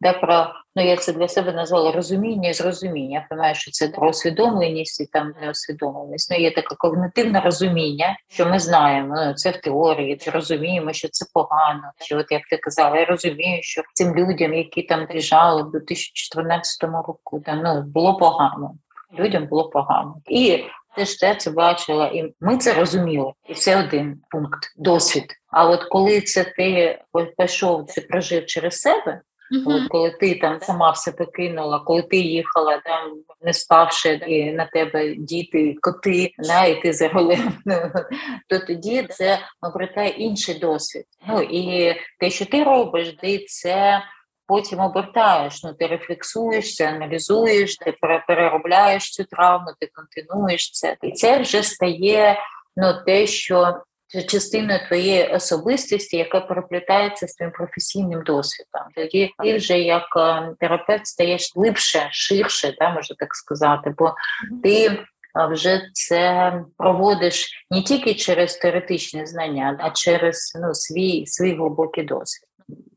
[0.00, 0.46] де про
[0.76, 3.26] ну я це для себе назвала розуміння і зрозуміння.
[3.30, 6.30] Я що це про усвідомленість і там неосвідомленість.
[6.30, 9.14] Ну є таке когнитивне розуміння, що ми знаємо.
[9.16, 11.90] Ну, це в теорії, чи розуміємо, що це погано.
[12.00, 16.82] Що от як ти казала, я розумію, що цим людям, які там біжали до 2014
[16.82, 18.74] року, там ну було погано.
[19.18, 20.64] Людям було погано і
[20.96, 23.32] теж те це бачила, і ми це розуміли.
[23.48, 25.24] І це один пункт досвід.
[25.50, 26.98] А от коли це ти
[27.38, 29.20] пішов, це прожив через себе.
[29.52, 29.74] Uh-huh.
[29.74, 34.66] От коли ти там сама все покинула, коли ти їхала там, не спавши, і на
[34.66, 37.52] тебе діти, коти, на і ти за рулем,
[38.48, 41.04] то тоді це обертає інший досвід.
[41.28, 44.02] Ну і те, що ти робиш, де це
[44.48, 45.64] потім обертаєш.
[45.64, 47.94] Ну ти рефлексуєш це, аналізуєш, ти
[48.26, 52.38] переробляєш цю травму, ти континуєш це, і це вже стає
[52.76, 53.80] ну те, що
[54.28, 58.82] частиною твоєї особистості, яка переплітається з твоїм професійним досвідом.
[58.94, 64.14] Тоді ти вже як е, терапевт стаєш глибше, ширше, да, можна так сказати, бо
[64.62, 65.04] ти
[65.50, 72.45] вже це проводиш не тільки через теоретичні знання, а через ну, свій свій глибокий досвід.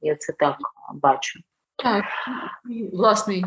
[0.02, 0.58] Я це так
[0.94, 1.40] бачу.
[1.84, 2.06] Так,
[2.94, 3.46] власний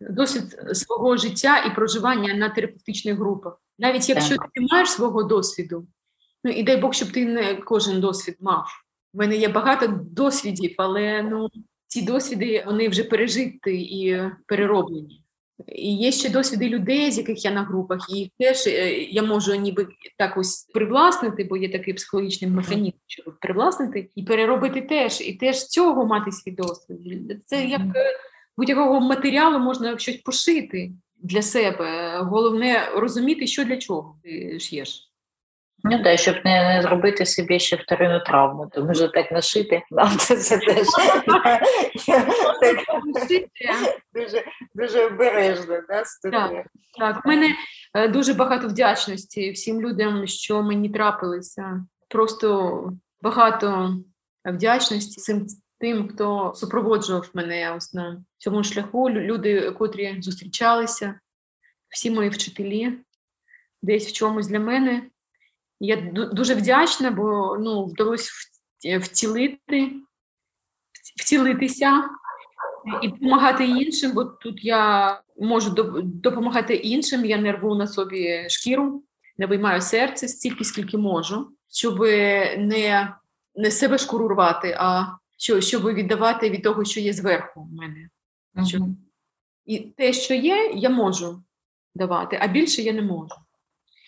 [0.00, 3.62] досвід свого життя і проживання на терапевтичних групах.
[3.78, 4.50] Навіть якщо так.
[4.54, 5.86] ти не маєш свого досвіду,
[6.44, 8.66] ну і дай Бог, щоб ти не кожен досвід мав.
[9.14, 11.48] У мене є багато досвідів, але ну
[11.86, 15.24] ці досвіди вони вже пережиті і перероблені.
[15.66, 19.54] І є ще досвіди людей, з яких я на групах, і теж е, я можу
[19.54, 19.86] ніби
[20.18, 25.66] так ось привласнити, бо є такий психологічний механізм, щоб привласнити і переробити теж, і теж
[25.66, 27.42] цього мати свій досвід.
[27.46, 28.16] Це як е,
[28.56, 30.92] будь-якого матеріалу можна щось пошити
[31.22, 32.18] для себе.
[32.18, 35.07] Головне розуміти, що для чого ти ш'єш.
[35.84, 39.82] Ну так, щоб не, не зробити собі ще вторинну травму, то може так нашити.
[39.90, 40.86] Да, це, це теж
[44.14, 45.80] дуже, дуже обережно.
[45.88, 46.04] Да.
[46.30, 46.66] Так,
[46.98, 47.54] так, в мене
[47.94, 51.84] е, дуже багато вдячності всім людям, що мені трапилися.
[52.08, 53.96] Просто багато
[54.44, 55.46] вдячності цим
[55.80, 59.10] тим, хто супроводжував мене ось на цьому шляху.
[59.10, 61.20] Люди, котрі зустрічалися,
[61.88, 62.98] всі мої вчителі,
[63.82, 65.02] десь в чомусь для мене.
[65.80, 68.30] Я дуже вдячна, бо ну, вдалося
[69.00, 69.92] втілити,
[71.16, 72.04] втілитися
[73.02, 75.70] і допомагати іншим, бо тут я можу
[76.02, 79.02] допомагати іншим, я не рву на собі шкіру,
[79.38, 82.00] не виймаю серце стільки, скільки можу, щоб
[82.58, 83.14] не,
[83.54, 85.06] не себе шкуру рвати, а
[85.38, 88.08] що, щоб віддавати від того, що є зверху в мене.
[88.54, 88.96] Мгм.
[89.66, 91.42] І те, що є, я можу
[91.94, 93.34] давати, а більше я не можу.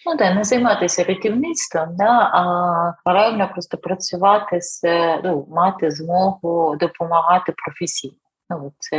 [0.07, 4.83] Ну так, не займатися рятівництвом, да, а паралельно просто працювати з
[5.25, 8.15] ну, мати змогу допомагати професійно.
[8.51, 8.97] Ну, це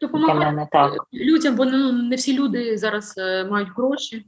[0.00, 0.92] для Допомагати мене так.
[1.12, 4.26] людям, бо ну, не всі люди зараз е, мають гроші.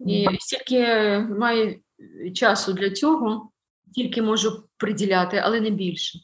[0.00, 1.78] І стільки має
[2.34, 3.50] часу для цього,
[3.94, 6.18] тільки можу приділяти, але не більше.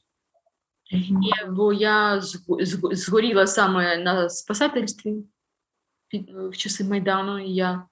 [0.91, 1.14] І,
[1.49, 5.14] бо я зг- зг- згоріла саме на спасательстві
[6.09, 7.86] під, в часи Майдану, і я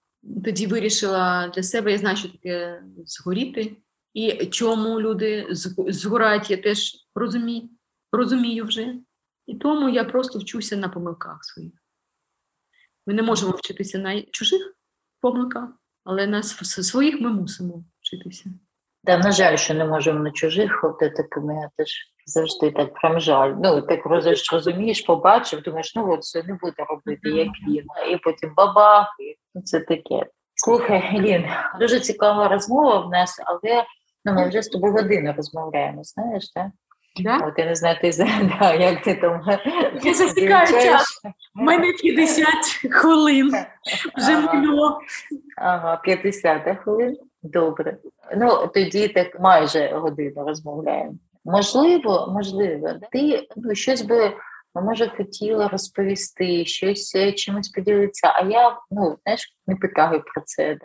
[0.44, 3.76] тоді вирішила для себе, я знаю, що таке згоріти.
[4.14, 7.70] І чому люди зг- згорають, я теж розумію,
[8.12, 8.94] розумію вже.
[9.46, 11.72] І тому я просто вчуся на помилках своїх.
[13.06, 14.76] Ми не можемо вчитися на чужих
[15.20, 15.70] помилках,
[16.04, 18.50] але на своїх ми мусимо вчитися.
[19.04, 20.84] Да, на жаль, що не можемо на чужих,
[21.16, 21.88] такими я теж
[22.26, 23.54] завжди так прям жаль.
[23.62, 27.84] Ну, так роз- розумієш, побачив, думаєш, ну от все, не буду робити, як він.
[28.12, 30.26] І потім бабах, і ну, це таке.
[30.54, 31.46] Слухай, Елін,
[31.80, 33.84] дуже цікава розмова в нас, але
[34.24, 36.66] ну, ми вже з тобою годину розмовляємо, знаєш, так?
[37.20, 37.36] Да?
[37.46, 38.12] От я не знаю, ти
[38.60, 39.42] да, як ти там
[40.02, 40.70] Я замічаєш?
[40.84, 41.20] час.
[41.60, 42.46] У мене 50
[42.90, 43.48] хвилин
[44.16, 44.52] вже Ага.
[44.54, 45.00] минуло.
[45.56, 47.16] Ага, 50 хвилин.
[47.52, 47.96] Добре.
[48.36, 51.14] Ну тоді так майже годину розмовляємо.
[51.44, 54.32] Можливо, можливо, ти ну, щось би
[54.74, 58.32] може хотіла розповісти, щось е, чимось поділитися.
[58.36, 60.78] А я ну знаєш, не питаю про це.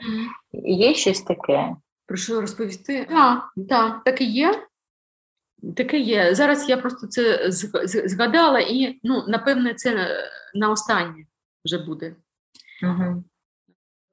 [0.64, 1.76] Є щось таке?
[2.06, 3.06] Про що розповісти?
[3.06, 4.64] Так, так, так і є.
[5.76, 6.36] Таке є.
[6.36, 7.40] Зараз я просто це
[8.06, 10.10] згадала, і ну, напевне, це на-
[10.54, 11.26] на останнє
[11.66, 12.16] вже буде.
[12.84, 13.24] Угу.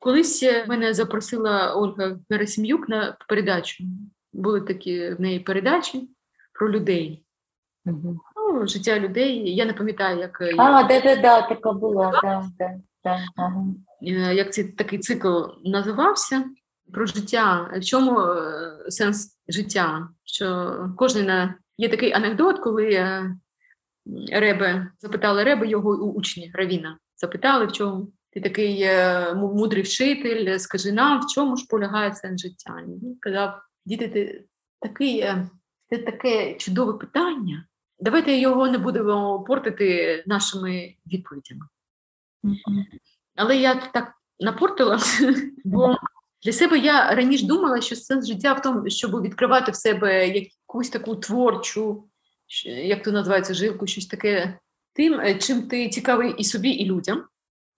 [0.01, 3.84] Колись е, мене запросила Ольга Герасим'юк на передачу.
[4.32, 6.09] Були такі в неї передачі
[6.53, 7.24] про людей.
[7.86, 8.20] Угу.
[8.36, 9.55] Ну, життя людей.
[9.55, 12.20] Я не пам'ятаю, як, е, А, да, да, да, така була.
[12.22, 12.70] Да, да,
[13.05, 13.64] да, ага.
[14.03, 16.44] е, як цей такий цикл називався.
[16.92, 17.70] Про життя.
[17.76, 20.09] В чому е, сенс життя?
[20.24, 23.36] Що кожен на- є такий анекдот, коли е,
[24.32, 26.98] Ребе запитали Ребе його учні Равіна.
[27.16, 32.43] Запитали, в чому ти такий е, мудрий вчитель, скажи нам, в чому ж полягає сенс
[32.43, 32.81] життя?
[32.81, 34.45] І Він казав: діти, ти
[34.81, 35.49] такий, е,
[35.91, 37.66] це таке чудове питання.
[37.99, 41.66] Давайте його не будемо портити нашими відповідями.
[43.37, 44.99] Але я так напортила,
[45.64, 45.97] бо
[46.43, 50.91] для себе я раніше думала, що сенс життя в тому, щоб відкривати в себе якусь
[50.91, 52.09] таку творчу,
[52.64, 54.59] як то називається, жилку, щось таке
[54.93, 57.24] тим, е, чим ти цікавий і собі, і людям,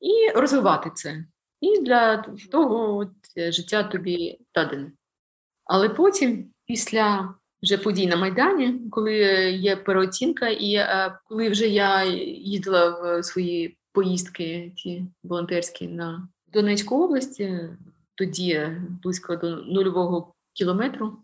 [0.02, 1.24] і розвивати це.
[1.60, 2.16] І для
[2.50, 3.06] того
[3.38, 4.92] е, життя тобі дадене.
[5.64, 9.14] Але потім, після вже подій на Майдані, коли
[9.50, 17.04] є переоцінка, і е, коли вже я їздила в свої поїздки ті волонтерські на Донецьку
[17.04, 17.76] область, е,
[18.14, 18.68] тоді
[19.02, 21.18] близько до нульового кілометру,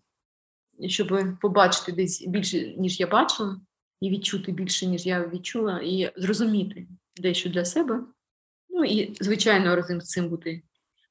[0.86, 3.60] щоб побачити десь більше, ніж я бачила,
[4.00, 8.00] і відчути більше, ніж я відчула, і зрозуміти дещо для себе.
[8.78, 10.62] Ну і, звичайно, разом з цим бути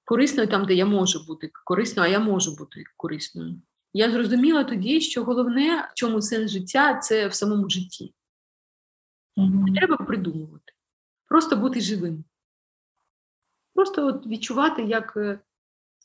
[0.05, 3.61] корисною там, де я можу бути корисною, а я можу бути корисною.
[3.93, 8.13] Я зрозуміла тоді, що головне, в чому сенс життя, це в самому житті.
[9.37, 10.73] Не треба придумувати.
[11.27, 12.23] Просто бути живим.
[13.73, 15.39] Просто от відчувати, як е,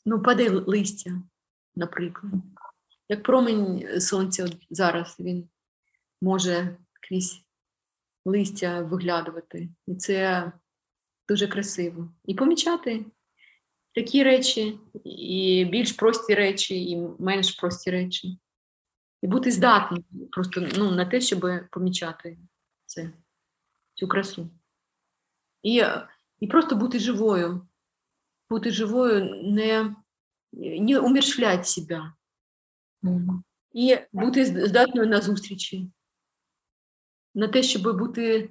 [0.05, 1.11] ну, падає листя,
[1.75, 2.33] наприклад.
[3.09, 5.49] Як промінь сонця от зараз він
[6.21, 7.41] може крізь
[8.25, 9.69] листя виглядувати.
[9.87, 10.51] І це
[11.27, 12.13] дуже красиво.
[12.25, 13.05] І помічати
[13.95, 18.39] такі речі, і більш прості речі, і менш прості речі.
[19.21, 22.37] І бути здатним просто ну, на те, щоб помічати
[22.85, 23.11] це,
[23.93, 24.49] цю красу.
[25.63, 25.83] І
[26.39, 27.67] і просто бути живою,
[28.49, 29.95] бути живою, не
[30.53, 32.13] не умершвлять себе.
[33.03, 33.41] Mm-hmm.
[33.73, 35.91] І бути здатною на зустрічі,
[37.35, 38.49] на те, щоб бути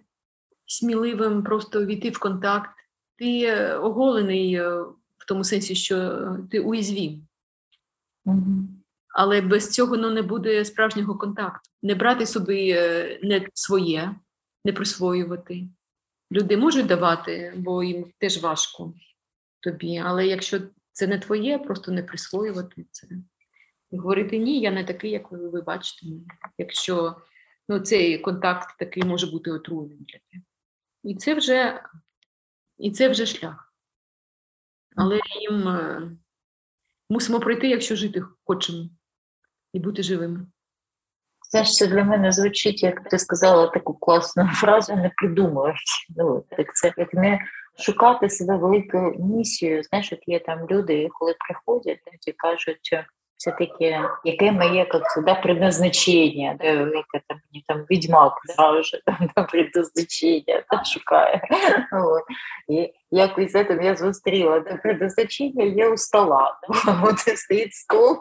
[0.72, 2.70] сміливим, просто війти в контакт.
[3.16, 4.68] Ти оголений е,
[5.18, 6.18] в тому сенсі, що
[6.50, 7.26] ти уязвім.
[8.26, 8.64] Mm-hmm.
[9.14, 11.70] Але без цього ну, не буде справжнього контакту.
[11.82, 14.14] Не брати собі е, не своє,
[14.64, 15.68] не присвоювати.
[16.32, 18.94] Люди можуть давати, бо їм теж важко
[19.60, 19.98] тобі.
[20.04, 20.60] Але якщо
[20.92, 23.06] це не твоє, просто не присвоювати це.
[23.90, 26.06] І говорити ні, я не такий, як ви, ви бачите.
[26.58, 27.16] Якщо
[27.68, 30.44] ну, цей контакт такий може бути отруйним для тебе.
[31.02, 31.82] І це вже
[32.78, 33.72] і це вже шлях.
[34.96, 36.10] Але їм е,
[37.10, 38.88] мусимо пройти, якщо жити хочемо,
[39.72, 40.46] і бути живими.
[41.50, 46.06] Знаєш, це для мене звучить, як ти сказала таку класну фразу, не придумують.
[46.16, 47.40] Ну, так це як не
[47.78, 49.82] шукати себе великою місією.
[49.82, 52.90] Знаєш, от є там люди, коли приходять, і кажуть,
[53.42, 59.30] все таки яке моє як сюди предназначення, де яке там мені там відьмак зразу там,
[59.34, 61.42] там предназначення там, шукає.
[61.92, 62.22] От.
[62.68, 66.58] І якось це я зустріла, де предназначення є у стола.
[67.02, 68.16] От стоїть стол,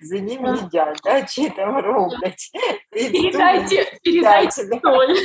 [0.00, 2.50] за ним їдять, да, чи там роблять.
[2.90, 5.16] Передайте, передайте столь.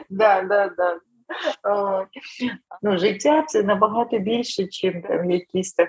[0.10, 0.98] Да, да, да.
[2.82, 5.88] Ну, Життя це набагато більше, ніж там якісь так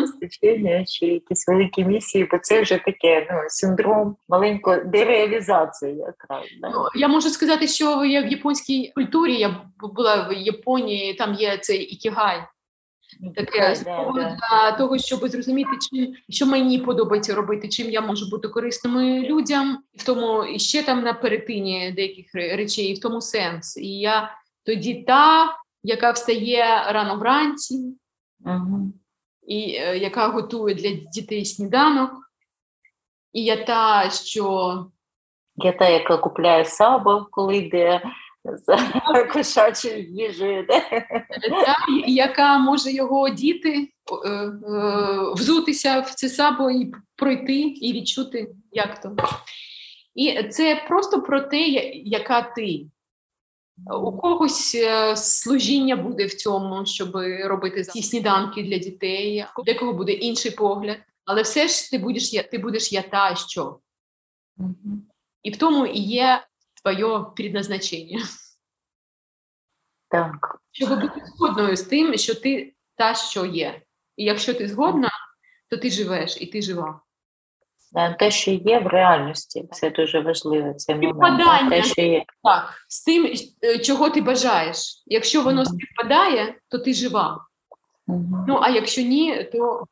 [0.00, 5.96] постачення чи якісь великі місії, бо це вже таке ну, синдром маленької дереалізації.
[5.96, 6.44] якраз.
[6.60, 6.70] Да?
[6.70, 11.58] Ну, я можу сказати, що я в японській культурі я була в Японії, там є
[11.58, 12.40] цей ікігай.
[13.36, 19.20] Таке для того, щоб зрозуміти, чим що мені подобається робити, чим я можу бути корисними
[19.20, 23.76] людям, і в тому і ще там на перетині деяких речей, і в тому сенс.
[23.76, 24.30] І я
[24.64, 27.94] тоді та, яка встає рано вранці,
[28.44, 28.92] угу.
[29.46, 32.10] і е, яка готує для дітей сніданок,
[33.32, 34.86] і я та, що
[35.56, 38.02] я та, яка купляє сабо, коли йде
[38.44, 38.76] за
[39.32, 40.82] кошачою їжею, та,
[42.06, 43.88] яка може його одіти,
[44.24, 44.52] е, е,
[45.34, 49.16] взутися в це сабо і пройти, і відчути, як то.
[50.14, 51.60] І це просто про те,
[52.04, 52.86] яка ти.
[53.76, 59.92] У когось е, служіння буде в цьому, щоб робити ці сніданки для дітей, у декого
[59.92, 60.98] буде інший погляд.
[61.24, 63.80] Але все ж ти будеш ти будеш я та що.
[64.58, 64.98] Mm-hmm.
[65.42, 66.46] І в тому і є
[66.82, 68.24] твоє предназначення.
[70.08, 70.60] Так.
[70.72, 73.82] Щоб бути згодною з тим, що ти та, що є.
[74.16, 75.10] І якщо ти згодна,
[75.70, 77.00] то ти живеш і ти жива.
[77.96, 80.74] Е, те, що є в реальності, це дуже важливо.
[80.74, 81.70] Це момент.
[81.70, 82.24] Те, що є.
[82.42, 83.32] Так, з тим,
[83.64, 85.02] е, чого ти бажаєш.
[85.06, 87.46] Якщо воно співпадає, то ти жива.
[88.08, 88.44] Mm-hmm.
[88.48, 89.84] Ну, а якщо ні, то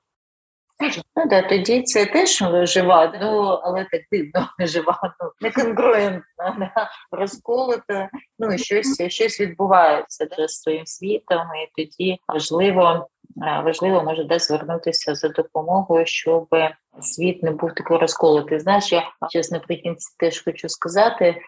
[1.16, 6.90] Ну да, тоді це теж жива, ну але так дивно жива, ну не конгруентна, да,
[7.10, 8.10] розколота.
[8.38, 15.14] Ну щось щось відбувається да, з своїм світом, і тоді важливо важливо може десь звернутися
[15.14, 16.48] за допомогою, щоб
[17.00, 18.60] світ не був такий розколотий.
[18.60, 19.02] Знаєш, я
[19.32, 21.40] зараз наприкінці теж хочу сказати.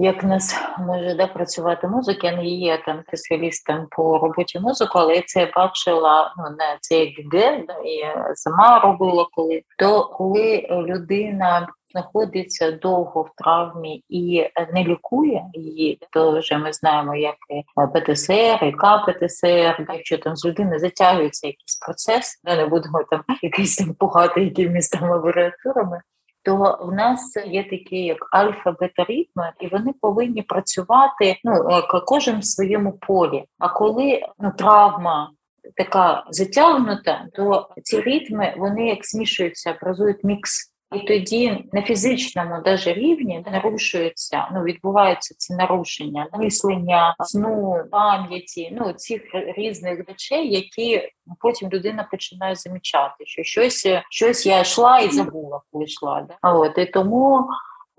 [0.00, 5.14] Як нас може да, працювати музика, я не є там спеціалістом по роботі музику, але
[5.14, 9.62] я це бачила ну, на це ГГ, да, і сама робила коли.
[9.78, 17.14] То коли людина знаходиться довго в травмі і не лікує її, то вже ми знаємо,
[17.14, 17.62] як і
[17.94, 23.94] ПТСР, і КПТСР, якщо там з людини затягується якийсь процес, не будемо там якийсь там
[23.94, 26.00] пугати якимись там абреатурами,
[26.42, 32.92] то в нас є такі як альфа-бета-ритми, і вони повинні працювати ну кожен в своєму
[32.92, 33.44] полі.
[33.58, 35.30] А коли ну, травма
[35.76, 40.67] така затягнута, то ці ритми вони як змішуються, образують мікс.
[40.94, 48.92] І тоді на фізичному даже рівні нарушується, ну відбуваються ці нарушення мислення, сну, пам'яті, ну
[48.92, 49.22] цих
[49.56, 51.08] різних речей, які
[51.40, 56.26] потім людина починає замічати, що щось щось я йшла і забула, коли йшла.
[56.28, 56.52] Да?
[56.52, 57.48] От і тому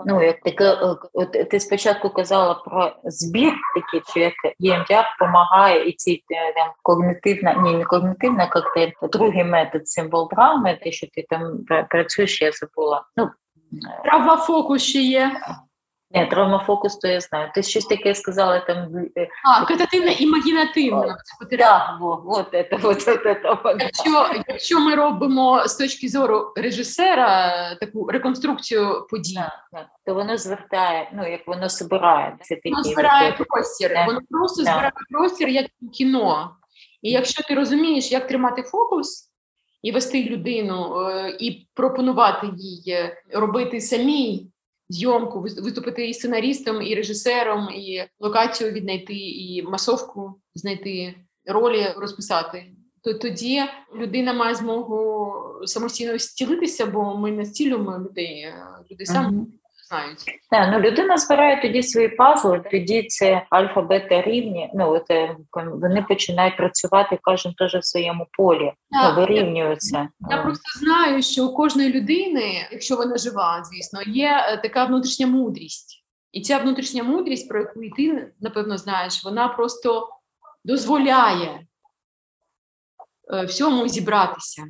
[0.05, 5.89] Ну, як таке, е, от ти спочатку казала про збір, такий, що як ЄМДР допомагає
[5.89, 11.07] і ці е, там когнитивна, ні, не когнитивна коктейль, другий метод символ драми, те, що
[11.07, 13.03] ти там працюєш, я забула.
[13.17, 13.30] Ну,
[14.03, 15.31] Права фокус ще є.
[16.11, 17.52] Ні, травмофокус, то я знаю.
[17.56, 18.77] Ти щось таке сказала там.
[19.18, 21.18] Е, а, катативна імагінативна Так,
[22.84, 29.07] от це, от, от, от, Якщо, якщо ми робимо з точки зору режисера таку реконструкцію
[29.10, 29.40] подій,
[30.06, 32.38] то воно звертає, ну як воно збирає.
[32.41, 34.07] Це такі воно збирає простір, так.
[34.07, 34.73] воно просто так.
[34.73, 36.56] збирає простір як у кіно.
[37.02, 39.26] І якщо ти розумієш, як тримати фокус.
[39.81, 44.52] І вести людину, е, і пропонувати їй робити самій
[44.90, 52.66] зйомку, виступити і сценарістом, і режисером, і локацію віднайти, і масовку знайти, ролі розписати.
[53.03, 53.61] То тоді
[53.95, 55.34] людина має змогу
[55.66, 58.53] самостійно зцілитися, бо ми не зцілюємо людей,
[58.91, 59.45] люди самі.
[59.90, 60.26] Знають.
[60.52, 64.72] Так, ну людина збирає тоді свої пазли, тоді це альфа-бета рівні.
[64.74, 70.10] Ну от е, вони починають працювати, кожен теж в своєму полі, ну, вирівнюються.
[70.30, 75.28] Я просто знаю, що у кожної людини, якщо вона жива, звісно, є е, така внутрішня
[75.28, 80.10] мудрість, і ця внутрішня мудрість, про яку ти напевно знаєш, вона просто
[80.66, 81.60] дозволяє
[83.34, 84.64] е, всьому зібратися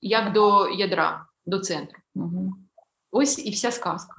[0.00, 1.98] як до ядра, до центру.
[2.14, 2.52] Угу.
[3.10, 4.16] Ось і вся сказка.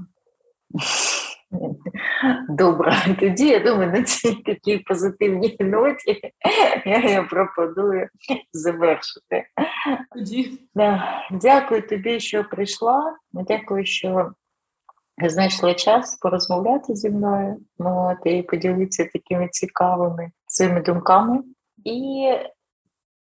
[2.49, 6.21] Добре, тоді я думаю, на цій такій позитивній ноті
[6.85, 8.09] я, я пропоную
[8.53, 9.43] завершити.
[10.75, 11.21] Да.
[11.31, 13.15] Дякую тобі, що прийшла.
[13.33, 14.31] Дякую, що
[15.25, 21.43] знайшла час порозмовляти зі мною от, і поділитися такими цікавими своїми думками.
[21.83, 22.29] І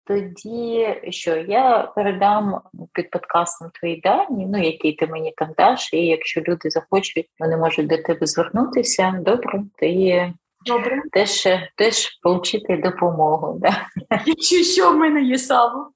[0.07, 2.61] тоді що я передам
[2.94, 7.57] під подкастом твої дані, ну які ти мені там даш, і якщо люди захочуть, вони
[7.57, 9.19] можуть до тебе звернутися.
[9.26, 10.34] Добре, ти
[10.65, 11.02] Добре.
[11.11, 13.60] теж теж отримати допомогу.
[13.61, 13.88] Да?
[14.26, 15.91] Якщо що в мене є сало.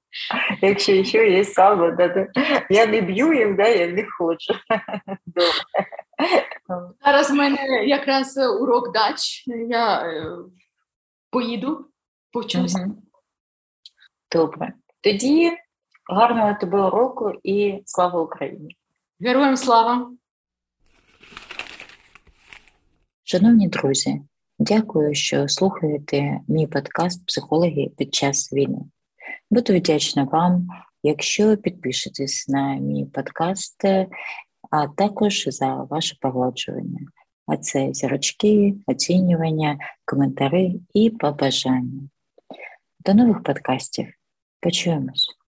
[0.62, 2.26] Якщо що є сало, да, да.
[2.70, 4.54] я не б'ю їм, да, я не хочу.
[5.26, 5.86] Добре.
[7.04, 9.44] Зараз в мене якраз урок дач.
[9.68, 10.36] Я е,
[11.30, 11.86] поїду,
[12.32, 12.74] повчусь.
[12.74, 13.09] Угу.
[14.32, 14.72] Добре.
[15.00, 15.52] Тоді
[16.10, 18.76] гарного тебе уроку і слава Україні!
[19.20, 20.10] Героям слава!
[23.24, 24.22] Шановні друзі,
[24.58, 28.78] дякую, що слухаєте мій подкаст Психологи під час війни.
[29.50, 30.68] Буду вдячна вам,
[31.02, 33.84] якщо підпишетесь на мій подкаст,
[34.70, 37.00] а також за ваше погоджування.
[37.46, 42.08] А це зірочки, оцінювання, коментари і побажання.
[43.00, 44.19] До нових подкастів.
[44.60, 45.40] Kaçıyor musun?